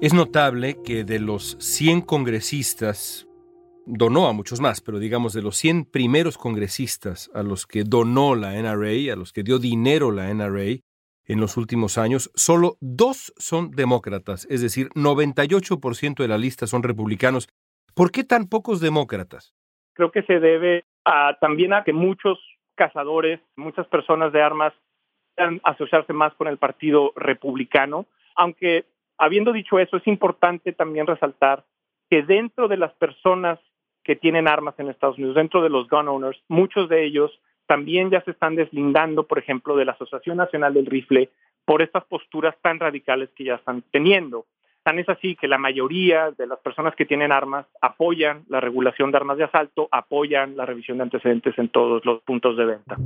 Es 0.00 0.14
notable 0.14 0.78
que 0.82 1.04
de 1.04 1.18
los 1.18 1.58
100 1.60 2.00
congresistas, 2.00 3.28
donó 3.84 4.26
a 4.26 4.32
muchos 4.32 4.60
más, 4.60 4.80
pero 4.80 4.98
digamos 4.98 5.34
de 5.34 5.42
los 5.42 5.56
100 5.56 5.84
primeros 5.84 6.38
congresistas 6.38 7.30
a 7.34 7.42
los 7.42 7.66
que 7.66 7.84
donó 7.84 8.34
la 8.34 8.54
NRA, 8.54 9.12
a 9.12 9.16
los 9.16 9.32
que 9.32 9.42
dio 9.42 9.58
dinero 9.58 10.10
la 10.10 10.32
NRA, 10.32 10.80
en 11.26 11.40
los 11.40 11.56
últimos 11.56 11.98
años, 11.98 12.30
solo 12.34 12.76
dos 12.80 13.32
son 13.36 13.70
demócratas, 13.70 14.46
es 14.50 14.60
decir, 14.60 14.88
98% 14.90 16.16
de 16.16 16.28
la 16.28 16.38
lista 16.38 16.66
son 16.66 16.82
republicanos. 16.82 17.48
¿Por 17.94 18.10
qué 18.10 18.24
tan 18.24 18.48
pocos 18.48 18.80
demócratas? 18.80 19.54
Creo 19.94 20.10
que 20.10 20.22
se 20.22 20.40
debe 20.40 20.84
también 21.40 21.72
a 21.72 21.84
que 21.84 21.92
muchos 21.92 22.38
cazadores, 22.74 23.40
muchas 23.56 23.86
personas 23.86 24.32
de 24.32 24.42
armas 24.42 24.72
asociarse 25.62 26.12
más 26.12 26.34
con 26.34 26.48
el 26.48 26.58
Partido 26.58 27.12
Republicano, 27.16 28.06
aunque 28.36 28.84
habiendo 29.18 29.52
dicho 29.52 29.78
eso, 29.78 29.96
es 29.96 30.06
importante 30.06 30.72
también 30.72 31.06
resaltar 31.06 31.64
que 32.10 32.22
dentro 32.22 32.68
de 32.68 32.76
las 32.76 32.92
personas 32.94 33.58
que 34.02 34.16
tienen 34.16 34.48
armas 34.48 34.74
en 34.78 34.90
Estados 34.90 35.16
Unidos, 35.16 35.36
dentro 35.36 35.62
de 35.62 35.70
los 35.70 35.88
gun 35.88 36.08
owners, 36.08 36.38
muchos 36.48 36.88
de 36.88 37.04
ellos 37.04 37.30
también 37.66 38.10
ya 38.10 38.22
se 38.22 38.32
están 38.32 38.56
deslindando, 38.56 39.26
por 39.26 39.38
ejemplo, 39.38 39.76
de 39.76 39.84
la 39.84 39.92
Asociación 39.92 40.36
Nacional 40.36 40.74
del 40.74 40.86
Rifle 40.86 41.30
por 41.64 41.82
estas 41.82 42.04
posturas 42.04 42.54
tan 42.62 42.78
radicales 42.78 43.30
que 43.34 43.44
ya 43.44 43.54
están 43.54 43.82
teniendo. 43.90 44.46
Tan 44.82 44.98
es 44.98 45.08
así 45.08 45.34
que 45.34 45.48
la 45.48 45.56
mayoría 45.56 46.30
de 46.32 46.46
las 46.46 46.58
personas 46.58 46.94
que 46.94 47.06
tienen 47.06 47.32
armas 47.32 47.66
apoyan 47.80 48.44
la 48.48 48.60
regulación 48.60 49.10
de 49.10 49.16
armas 49.16 49.38
de 49.38 49.44
asalto, 49.44 49.88
apoyan 49.90 50.58
la 50.58 50.66
revisión 50.66 50.98
de 50.98 51.04
antecedentes 51.04 51.58
en 51.58 51.70
todos 51.70 52.04
los 52.04 52.20
puntos 52.22 52.56
de 52.58 52.66
venta. 52.66 52.96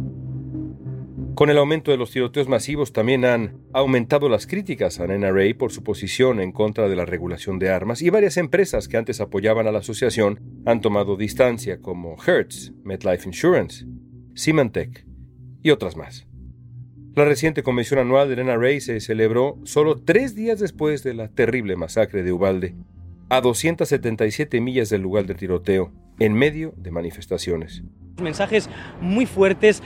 Con 1.38 1.50
el 1.50 1.58
aumento 1.58 1.92
de 1.92 1.96
los 1.96 2.10
tiroteos 2.10 2.48
masivos 2.48 2.92
también 2.92 3.24
han 3.24 3.60
aumentado 3.72 4.28
las 4.28 4.48
críticas 4.48 4.98
a 4.98 5.06
NRA 5.06 5.56
por 5.56 5.70
su 5.70 5.84
posición 5.84 6.40
en 6.40 6.50
contra 6.50 6.88
de 6.88 6.96
la 6.96 7.04
regulación 7.04 7.60
de 7.60 7.70
armas 7.70 8.02
y 8.02 8.10
varias 8.10 8.38
empresas 8.38 8.88
que 8.88 8.96
antes 8.96 9.20
apoyaban 9.20 9.68
a 9.68 9.70
la 9.70 9.78
asociación 9.78 10.40
han 10.66 10.80
tomado 10.80 11.16
distancia 11.16 11.80
como 11.80 12.16
Hertz, 12.20 12.72
MetLife 12.82 13.28
Insurance, 13.28 13.86
Symantec 14.38 15.04
y 15.64 15.70
otras 15.70 15.96
más. 15.96 16.28
La 17.16 17.24
reciente 17.24 17.64
convención 17.64 17.98
anual 17.98 18.28
del 18.28 18.46
NRA 18.46 18.78
se 18.78 19.00
celebró 19.00 19.58
solo 19.64 20.00
tres 20.00 20.36
días 20.36 20.60
después 20.60 21.02
de 21.02 21.12
la 21.12 21.26
terrible 21.26 21.74
masacre 21.74 22.22
de 22.22 22.30
Ubalde, 22.30 22.76
a 23.30 23.40
277 23.40 24.60
millas 24.60 24.90
del 24.90 25.02
lugar 25.02 25.26
del 25.26 25.38
tiroteo, 25.38 25.92
en 26.20 26.34
medio 26.34 26.72
de 26.76 26.92
manifestaciones. 26.92 27.82
Mensajes 28.20 28.68
muy 29.00 29.26
fuertes 29.26 29.82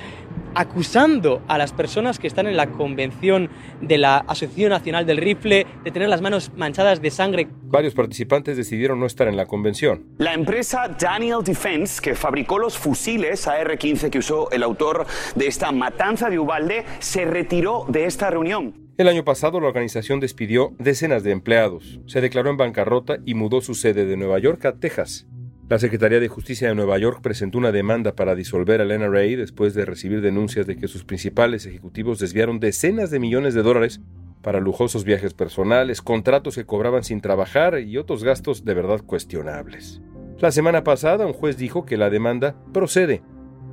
acusando 0.54 1.42
a 1.48 1.58
las 1.58 1.72
personas 1.72 2.18
que 2.18 2.26
están 2.26 2.46
en 2.46 2.56
la 2.56 2.68
convención 2.68 3.50
de 3.80 3.98
la 3.98 4.18
Asociación 4.18 4.70
Nacional 4.70 5.06
del 5.06 5.18
Rifle 5.18 5.66
de 5.84 5.90
tener 5.90 6.08
las 6.08 6.20
manos 6.20 6.52
manchadas 6.56 7.00
de 7.00 7.10
sangre. 7.10 7.48
Varios 7.62 7.94
participantes 7.94 8.56
decidieron 8.56 9.00
no 9.00 9.06
estar 9.06 9.28
en 9.28 9.36
la 9.36 9.46
convención. 9.46 10.04
La 10.18 10.34
empresa 10.34 10.88
Daniel 10.88 11.38
Defense, 11.44 12.00
que 12.02 12.14
fabricó 12.14 12.58
los 12.58 12.76
fusiles 12.76 13.46
AR-15 13.46 14.10
que 14.10 14.18
usó 14.18 14.50
el 14.50 14.62
autor 14.62 15.06
de 15.34 15.46
esta 15.46 15.72
matanza 15.72 16.28
de 16.28 16.38
Ubalde, 16.38 16.84
se 16.98 17.24
retiró 17.24 17.86
de 17.88 18.04
esta 18.04 18.30
reunión. 18.30 18.82
El 18.98 19.08
año 19.08 19.24
pasado 19.24 19.58
la 19.58 19.68
organización 19.68 20.20
despidió 20.20 20.74
decenas 20.78 21.22
de 21.22 21.30
empleados, 21.30 21.98
se 22.06 22.20
declaró 22.20 22.50
en 22.50 22.58
bancarrota 22.58 23.16
y 23.24 23.34
mudó 23.34 23.62
su 23.62 23.74
sede 23.74 24.04
de 24.04 24.18
Nueva 24.18 24.38
York 24.38 24.64
a 24.66 24.74
Texas. 24.74 25.26
La 25.72 25.78
Secretaría 25.78 26.20
de 26.20 26.28
Justicia 26.28 26.68
de 26.68 26.74
Nueva 26.74 26.98
York 26.98 27.20
presentó 27.22 27.56
una 27.56 27.72
demanda 27.72 28.14
para 28.14 28.34
disolver 28.34 28.82
al 28.82 28.88
NRA 28.88 29.22
después 29.22 29.72
de 29.72 29.86
recibir 29.86 30.20
denuncias 30.20 30.66
de 30.66 30.76
que 30.76 30.86
sus 30.86 31.02
principales 31.02 31.64
ejecutivos 31.64 32.18
desviaron 32.18 32.60
decenas 32.60 33.10
de 33.10 33.18
millones 33.18 33.54
de 33.54 33.62
dólares 33.62 34.02
para 34.42 34.60
lujosos 34.60 35.04
viajes 35.04 35.32
personales, 35.32 36.02
contratos 36.02 36.56
que 36.56 36.66
cobraban 36.66 37.04
sin 37.04 37.22
trabajar 37.22 37.80
y 37.80 37.96
otros 37.96 38.22
gastos 38.22 38.66
de 38.66 38.74
verdad 38.74 39.00
cuestionables. 39.00 40.02
La 40.40 40.52
semana 40.52 40.84
pasada 40.84 41.24
un 41.24 41.32
juez 41.32 41.56
dijo 41.56 41.86
que 41.86 41.96
la 41.96 42.10
demanda 42.10 42.54
procede, 42.74 43.22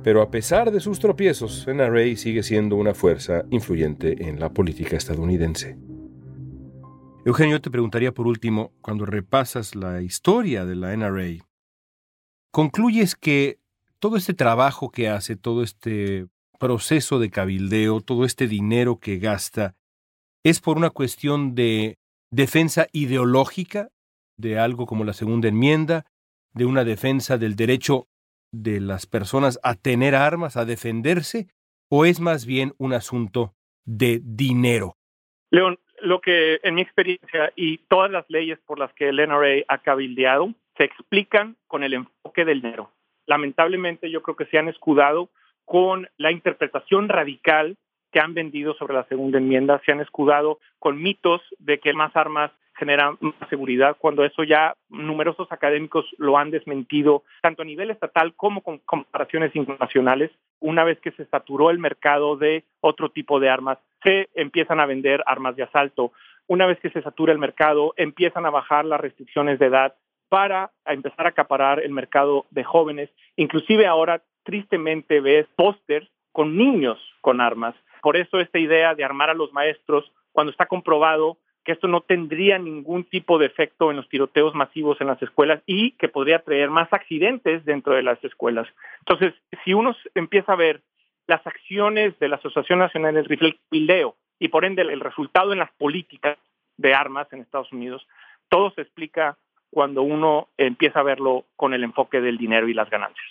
pero 0.02 0.22
a 0.22 0.30
pesar 0.30 0.70
de 0.70 0.80
sus 0.80 1.00
tropiezos, 1.00 1.66
NRA 1.68 2.16
sigue 2.16 2.42
siendo 2.42 2.76
una 2.76 2.94
fuerza 2.94 3.44
influyente 3.50 4.26
en 4.26 4.40
la 4.40 4.48
política 4.48 4.96
estadounidense. 4.96 5.76
Eugenio, 7.26 7.60
te 7.60 7.70
preguntaría 7.70 8.14
por 8.14 8.26
último, 8.26 8.72
cuando 8.80 9.04
repasas 9.04 9.74
la 9.74 10.00
historia 10.00 10.64
de 10.64 10.76
la 10.76 10.96
NRA, 10.96 11.49
concluyes 12.50 13.14
que 13.14 13.58
todo 13.98 14.16
este 14.16 14.34
trabajo 14.34 14.90
que 14.90 15.08
hace, 15.08 15.36
todo 15.36 15.62
este 15.62 16.26
proceso 16.58 17.18
de 17.18 17.30
cabildeo, 17.30 18.00
todo 18.00 18.24
este 18.24 18.46
dinero 18.46 18.98
que 18.98 19.18
gasta, 19.18 19.74
es 20.44 20.60
por 20.60 20.76
una 20.76 20.90
cuestión 20.90 21.54
de 21.54 21.98
defensa 22.30 22.86
ideológica 22.92 23.90
de 24.36 24.58
algo 24.58 24.86
como 24.86 25.04
la 25.04 25.12
segunda 25.12 25.48
enmienda, 25.48 26.06
de 26.54 26.64
una 26.64 26.84
defensa 26.84 27.38
del 27.38 27.56
derecho 27.56 28.08
de 28.52 28.80
las 28.80 29.06
personas 29.06 29.60
a 29.62 29.74
tener 29.74 30.14
armas, 30.14 30.56
a 30.56 30.64
defenderse, 30.64 31.48
o 31.88 32.04
es 32.04 32.20
más 32.20 32.46
bien 32.46 32.72
un 32.78 32.92
asunto 32.92 33.54
de 33.84 34.20
dinero? 34.22 34.96
León, 35.50 35.78
lo 36.00 36.20
que 36.20 36.60
en 36.62 36.74
mi 36.74 36.82
experiencia 36.82 37.52
y 37.54 37.78
todas 37.88 38.10
las 38.10 38.24
leyes 38.28 38.58
por 38.60 38.78
las 38.78 38.92
que 38.94 39.08
el 39.08 39.16
NRA 39.16 39.64
ha 39.68 39.78
cabildeado 39.78 40.54
se 40.80 40.84
explican 40.84 41.56
con 41.66 41.84
el 41.84 41.92
enfoque 41.92 42.46
del 42.46 42.62
dinero. 42.62 42.90
Lamentablemente 43.26 44.10
yo 44.10 44.22
creo 44.22 44.34
que 44.34 44.46
se 44.46 44.56
han 44.56 44.68
escudado 44.68 45.28
con 45.66 46.08
la 46.16 46.32
interpretación 46.32 47.10
radical 47.10 47.76
que 48.10 48.18
han 48.18 48.32
vendido 48.32 48.72
sobre 48.72 48.94
la 48.94 49.04
segunda 49.04 49.36
enmienda, 49.36 49.82
se 49.84 49.92
han 49.92 50.00
escudado 50.00 50.58
con 50.78 51.02
mitos 51.02 51.42
de 51.58 51.80
que 51.80 51.92
más 51.92 52.16
armas 52.16 52.50
generan 52.76 53.18
más 53.20 53.50
seguridad, 53.50 53.98
cuando 53.98 54.24
eso 54.24 54.42
ya 54.42 54.74
numerosos 54.88 55.52
académicos 55.52 56.06
lo 56.16 56.38
han 56.38 56.50
desmentido, 56.50 57.24
tanto 57.42 57.60
a 57.60 57.66
nivel 57.66 57.90
estatal 57.90 58.32
como 58.34 58.62
con 58.62 58.78
comparaciones 58.78 59.54
internacionales. 59.54 60.30
Una 60.60 60.82
vez 60.82 60.98
que 61.00 61.10
se 61.10 61.26
saturó 61.26 61.68
el 61.68 61.78
mercado 61.78 62.38
de 62.38 62.64
otro 62.80 63.10
tipo 63.10 63.38
de 63.38 63.50
armas, 63.50 63.76
se 64.02 64.30
empiezan 64.34 64.80
a 64.80 64.86
vender 64.86 65.22
armas 65.26 65.56
de 65.56 65.64
asalto. 65.64 66.12
Una 66.46 66.64
vez 66.64 66.80
que 66.80 66.88
se 66.88 67.02
satura 67.02 67.34
el 67.34 67.38
mercado, 67.38 67.92
empiezan 67.98 68.46
a 68.46 68.50
bajar 68.50 68.86
las 68.86 68.98
restricciones 68.98 69.58
de 69.58 69.66
edad 69.66 69.94
para 70.30 70.70
empezar 70.86 71.26
a 71.26 71.30
acaparar 71.30 71.80
el 71.80 71.90
mercado 71.90 72.46
de 72.50 72.64
jóvenes. 72.64 73.10
Inclusive 73.36 73.86
ahora 73.86 74.22
tristemente 74.44 75.20
ves 75.20 75.46
pósters 75.56 76.08
con 76.32 76.56
niños 76.56 76.98
con 77.20 77.40
armas. 77.40 77.74
Por 78.00 78.16
eso 78.16 78.40
esta 78.40 78.58
idea 78.58 78.94
de 78.94 79.04
armar 79.04 79.28
a 79.28 79.34
los 79.34 79.52
maestros, 79.52 80.10
cuando 80.32 80.52
está 80.52 80.66
comprobado 80.66 81.36
que 81.64 81.72
esto 81.72 81.88
no 81.88 82.00
tendría 82.00 82.58
ningún 82.58 83.04
tipo 83.04 83.38
de 83.38 83.46
efecto 83.46 83.90
en 83.90 83.96
los 83.96 84.08
tiroteos 84.08 84.54
masivos 84.54 85.00
en 85.00 85.08
las 85.08 85.20
escuelas 85.20 85.62
y 85.66 85.90
que 85.92 86.08
podría 86.08 86.38
traer 86.38 86.70
más 86.70 86.90
accidentes 86.92 87.64
dentro 87.64 87.94
de 87.94 88.02
las 88.02 88.22
escuelas. 88.24 88.68
Entonces, 89.00 89.34
si 89.64 89.74
uno 89.74 89.94
empieza 90.14 90.52
a 90.52 90.56
ver 90.56 90.80
las 91.26 91.44
acciones 91.46 92.18
de 92.20 92.28
la 92.28 92.36
Asociación 92.36 92.78
Nacional 92.78 93.14
del 93.14 93.26
Rifle 93.26 93.58
Pildeo 93.68 94.16
y 94.38 94.48
por 94.48 94.64
ende 94.64 94.82
el 94.82 95.00
resultado 95.00 95.52
en 95.52 95.58
las 95.58 95.72
políticas 95.72 96.38
de 96.76 96.94
armas 96.94 97.30
en 97.32 97.40
Estados 97.40 97.70
Unidos, 97.72 98.06
todo 98.48 98.70
se 98.70 98.82
explica 98.82 99.36
cuando 99.70 100.02
uno 100.02 100.48
empieza 100.56 101.00
a 101.00 101.04
verlo 101.04 101.44
con 101.56 101.74
el 101.74 101.84
enfoque 101.84 102.20
del 102.20 102.38
dinero 102.38 102.68
y 102.68 102.74
las 102.74 102.90
ganancias. 102.90 103.26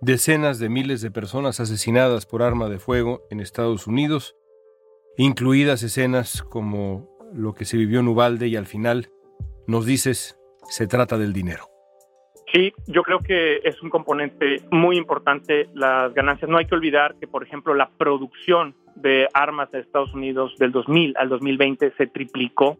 Decenas 0.00 0.58
de 0.58 0.68
miles 0.68 1.00
de 1.00 1.10
personas 1.10 1.60
asesinadas 1.60 2.26
por 2.26 2.42
arma 2.42 2.68
de 2.68 2.78
fuego 2.78 3.22
en 3.30 3.40
Estados 3.40 3.86
Unidos, 3.86 4.36
incluidas 5.16 5.82
escenas 5.82 6.42
como 6.42 7.08
lo 7.32 7.54
que 7.54 7.64
se 7.64 7.76
vivió 7.76 8.00
en 8.00 8.08
Ubalde 8.08 8.48
y 8.48 8.56
al 8.56 8.66
final 8.66 9.08
nos 9.66 9.86
dices, 9.86 10.38
se 10.64 10.86
trata 10.86 11.18
del 11.18 11.32
dinero. 11.32 11.68
Sí, 12.52 12.72
yo 12.86 13.02
creo 13.02 13.18
que 13.18 13.56
es 13.64 13.82
un 13.82 13.90
componente 13.90 14.62
muy 14.70 14.96
importante 14.96 15.68
las 15.74 16.14
ganancias. 16.14 16.48
No 16.48 16.58
hay 16.58 16.66
que 16.66 16.76
olvidar 16.76 17.16
que, 17.18 17.26
por 17.26 17.42
ejemplo, 17.42 17.74
la 17.74 17.90
producción 17.98 18.76
de 18.94 19.26
armas 19.34 19.70
de 19.72 19.80
Estados 19.80 20.14
Unidos 20.14 20.56
del 20.58 20.70
2000 20.70 21.14
al 21.16 21.28
2020 21.28 21.92
se 21.96 22.06
triplicó 22.06 22.78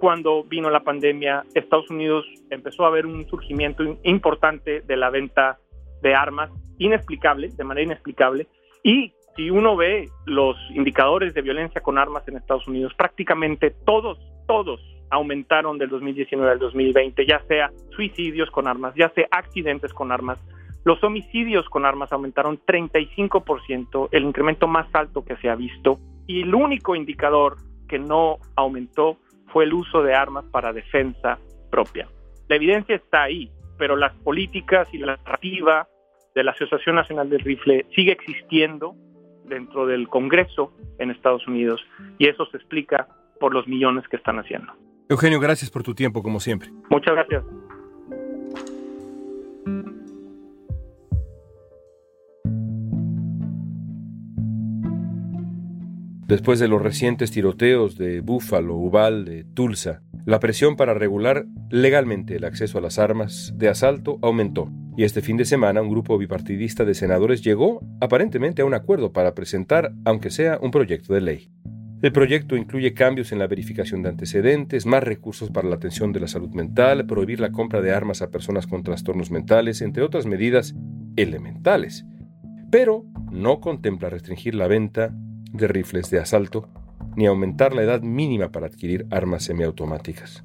cuando 0.00 0.42
vino 0.44 0.70
la 0.70 0.80
pandemia, 0.80 1.44
Estados 1.54 1.90
Unidos 1.90 2.24
empezó 2.48 2.86
a 2.86 2.90
ver 2.90 3.04
un 3.04 3.28
surgimiento 3.28 3.84
importante 4.02 4.80
de 4.80 4.96
la 4.96 5.10
venta 5.10 5.58
de 6.00 6.14
armas, 6.14 6.50
inexplicable, 6.78 7.50
de 7.50 7.64
manera 7.64 7.84
inexplicable, 7.84 8.48
y 8.82 9.12
si 9.36 9.50
uno 9.50 9.76
ve 9.76 10.08
los 10.24 10.56
indicadores 10.74 11.34
de 11.34 11.42
violencia 11.42 11.82
con 11.82 11.98
armas 11.98 12.26
en 12.26 12.38
Estados 12.38 12.66
Unidos, 12.66 12.94
prácticamente 12.96 13.70
todos, 13.84 14.18
todos 14.48 14.80
aumentaron 15.10 15.76
del 15.76 15.90
2019 15.90 16.50
al 16.50 16.58
2020, 16.58 17.26
ya 17.26 17.42
sea 17.46 17.70
suicidios 17.90 18.50
con 18.50 18.66
armas, 18.66 18.94
ya 18.96 19.10
sea 19.10 19.28
accidentes 19.30 19.92
con 19.92 20.12
armas. 20.12 20.38
Los 20.84 21.04
homicidios 21.04 21.68
con 21.68 21.84
armas 21.84 22.10
aumentaron 22.10 22.58
35%, 22.64 24.08
el 24.12 24.24
incremento 24.24 24.66
más 24.66 24.88
alto 24.94 25.26
que 25.26 25.36
se 25.36 25.50
ha 25.50 25.56
visto, 25.56 25.98
y 26.26 26.40
el 26.40 26.54
único 26.54 26.96
indicador 26.96 27.56
que 27.86 27.98
no 27.98 28.38
aumentó 28.56 29.18
fue 29.52 29.64
el 29.64 29.72
uso 29.72 30.02
de 30.02 30.14
armas 30.14 30.44
para 30.50 30.72
defensa 30.72 31.38
propia. 31.70 32.08
La 32.48 32.56
evidencia 32.56 32.96
está 32.96 33.22
ahí, 33.22 33.50
pero 33.78 33.96
las 33.96 34.14
políticas 34.16 34.88
y 34.92 34.98
la 34.98 35.16
narrativa 35.16 35.88
de 36.34 36.44
la 36.44 36.52
Asociación 36.52 36.96
Nacional 36.96 37.28
del 37.30 37.40
Rifle 37.40 37.86
sigue 37.94 38.12
existiendo 38.12 38.94
dentro 39.44 39.86
del 39.86 40.08
Congreso 40.08 40.72
en 40.98 41.10
Estados 41.10 41.46
Unidos 41.46 41.80
y 42.18 42.28
eso 42.28 42.46
se 42.46 42.56
explica 42.56 43.08
por 43.38 43.52
los 43.54 43.66
millones 43.66 44.06
que 44.08 44.16
están 44.16 44.38
haciendo. 44.38 44.72
Eugenio, 45.08 45.40
gracias 45.40 45.70
por 45.70 45.82
tu 45.82 45.94
tiempo, 45.94 46.22
como 46.22 46.38
siempre. 46.38 46.70
Muchas 46.88 47.14
gracias. 47.14 47.44
Después 56.30 56.60
de 56.60 56.68
los 56.68 56.80
recientes 56.80 57.32
tiroteos 57.32 57.98
de 57.98 58.20
Buffalo, 58.20 58.76
Uvalde, 58.76 59.44
Tulsa, 59.52 60.00
la 60.26 60.38
presión 60.38 60.76
para 60.76 60.94
regular 60.94 61.44
legalmente 61.70 62.36
el 62.36 62.44
acceso 62.44 62.78
a 62.78 62.80
las 62.80 63.00
armas 63.00 63.52
de 63.56 63.68
asalto 63.68 64.20
aumentó, 64.22 64.70
y 64.96 65.02
este 65.02 65.22
fin 65.22 65.36
de 65.36 65.44
semana 65.44 65.82
un 65.82 65.90
grupo 65.90 66.16
bipartidista 66.18 66.84
de 66.84 66.94
senadores 66.94 67.42
llegó 67.42 67.80
aparentemente 68.00 68.62
a 68.62 68.64
un 68.64 68.74
acuerdo 68.74 69.12
para 69.12 69.34
presentar, 69.34 69.92
aunque 70.04 70.30
sea 70.30 70.60
un 70.62 70.70
proyecto 70.70 71.14
de 71.14 71.20
ley. 71.20 71.50
El 72.00 72.12
proyecto 72.12 72.54
incluye 72.54 72.94
cambios 72.94 73.32
en 73.32 73.40
la 73.40 73.48
verificación 73.48 74.00
de 74.04 74.10
antecedentes, 74.10 74.86
más 74.86 75.02
recursos 75.02 75.50
para 75.50 75.68
la 75.68 75.74
atención 75.74 76.12
de 76.12 76.20
la 76.20 76.28
salud 76.28 76.50
mental, 76.50 77.06
prohibir 77.06 77.40
la 77.40 77.50
compra 77.50 77.80
de 77.80 77.90
armas 77.90 78.22
a 78.22 78.30
personas 78.30 78.68
con 78.68 78.84
trastornos 78.84 79.32
mentales, 79.32 79.82
entre 79.82 80.04
otras 80.04 80.26
medidas 80.26 80.76
elementales. 81.16 82.04
Pero 82.70 83.04
no 83.32 83.58
contempla 83.58 84.10
restringir 84.10 84.54
la 84.54 84.68
venta 84.68 85.12
de 85.52 85.68
rifles 85.68 86.10
de 86.10 86.18
asalto 86.18 86.68
ni 87.16 87.26
aumentar 87.26 87.74
la 87.74 87.82
edad 87.82 88.02
mínima 88.02 88.50
para 88.50 88.66
adquirir 88.66 89.06
armas 89.10 89.44
semiautomáticas. 89.44 90.44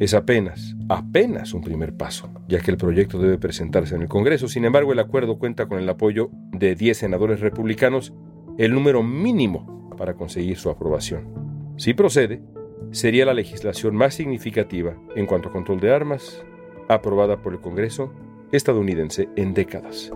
Es 0.00 0.14
apenas, 0.14 0.74
apenas 0.88 1.54
un 1.54 1.62
primer 1.62 1.96
paso, 1.96 2.28
ya 2.48 2.60
que 2.60 2.70
el 2.70 2.76
proyecto 2.76 3.18
debe 3.18 3.38
presentarse 3.38 3.94
en 3.94 4.02
el 4.02 4.08
Congreso. 4.08 4.48
Sin 4.48 4.64
embargo, 4.64 4.92
el 4.92 4.98
acuerdo 4.98 5.38
cuenta 5.38 5.66
con 5.66 5.78
el 5.78 5.88
apoyo 5.88 6.30
de 6.52 6.74
10 6.74 6.98
senadores 6.98 7.40
republicanos, 7.40 8.12
el 8.58 8.74
número 8.74 9.02
mínimo 9.02 9.94
para 9.96 10.14
conseguir 10.14 10.56
su 10.56 10.70
aprobación. 10.70 11.74
Si 11.76 11.94
procede, 11.94 12.42
sería 12.90 13.24
la 13.24 13.34
legislación 13.34 13.94
más 13.94 14.14
significativa 14.14 14.96
en 15.14 15.26
cuanto 15.26 15.48
a 15.48 15.52
control 15.52 15.80
de 15.80 15.94
armas 15.94 16.44
aprobada 16.88 17.40
por 17.40 17.52
el 17.52 17.60
Congreso 17.60 18.12
estadounidense 18.50 19.28
en 19.36 19.54
décadas. 19.54 20.12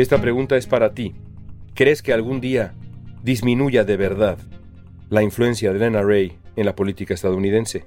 Esta 0.00 0.18
pregunta 0.18 0.56
es 0.56 0.66
para 0.66 0.94
ti. 0.94 1.12
¿Crees 1.74 2.00
que 2.00 2.14
algún 2.14 2.40
día 2.40 2.72
disminuya 3.22 3.84
de 3.84 3.98
verdad 3.98 4.38
la 5.10 5.22
influencia 5.22 5.74
del 5.74 5.92
NRA 5.92 6.20
en 6.56 6.64
la 6.64 6.74
política 6.74 7.12
estadounidense? 7.12 7.84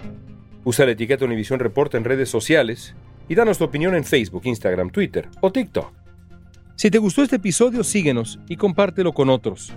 Usa 0.63 0.85
la 0.85 0.91
etiqueta 0.91 1.25
Univision 1.25 1.59
Report 1.59 1.95
en 1.95 2.03
redes 2.03 2.29
sociales 2.29 2.93
y 3.27 3.33
danos 3.33 3.57
tu 3.57 3.63
opinión 3.63 3.95
en 3.95 4.03
Facebook, 4.03 4.43
Instagram, 4.45 4.91
Twitter 4.91 5.27
o 5.41 5.51
TikTok. 5.51 5.91
Si 6.75 6.91
te 6.91 6.99
gustó 6.99 7.23
este 7.23 7.37
episodio, 7.37 7.83
síguenos 7.83 8.39
y 8.47 8.57
compártelo 8.57 9.11
con 9.15 9.31
otros. 9.31 9.73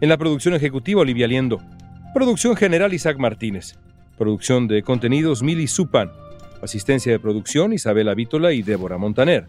En 0.00 0.10
la 0.10 0.16
producción 0.16 0.54
ejecutiva, 0.54 1.00
Olivia 1.00 1.26
Liendo. 1.26 1.58
Producción 2.14 2.54
general, 2.54 2.94
Isaac 2.94 3.18
Martínez. 3.18 3.74
Producción 4.16 4.68
de 4.68 4.84
contenidos, 4.84 5.42
Mili 5.42 5.66
Supan. 5.66 6.12
Asistencia 6.62 7.10
de 7.10 7.18
producción, 7.18 7.72
Isabela 7.72 8.14
Vítola 8.14 8.52
y 8.52 8.62
Débora 8.62 8.96
Montaner. 8.96 9.48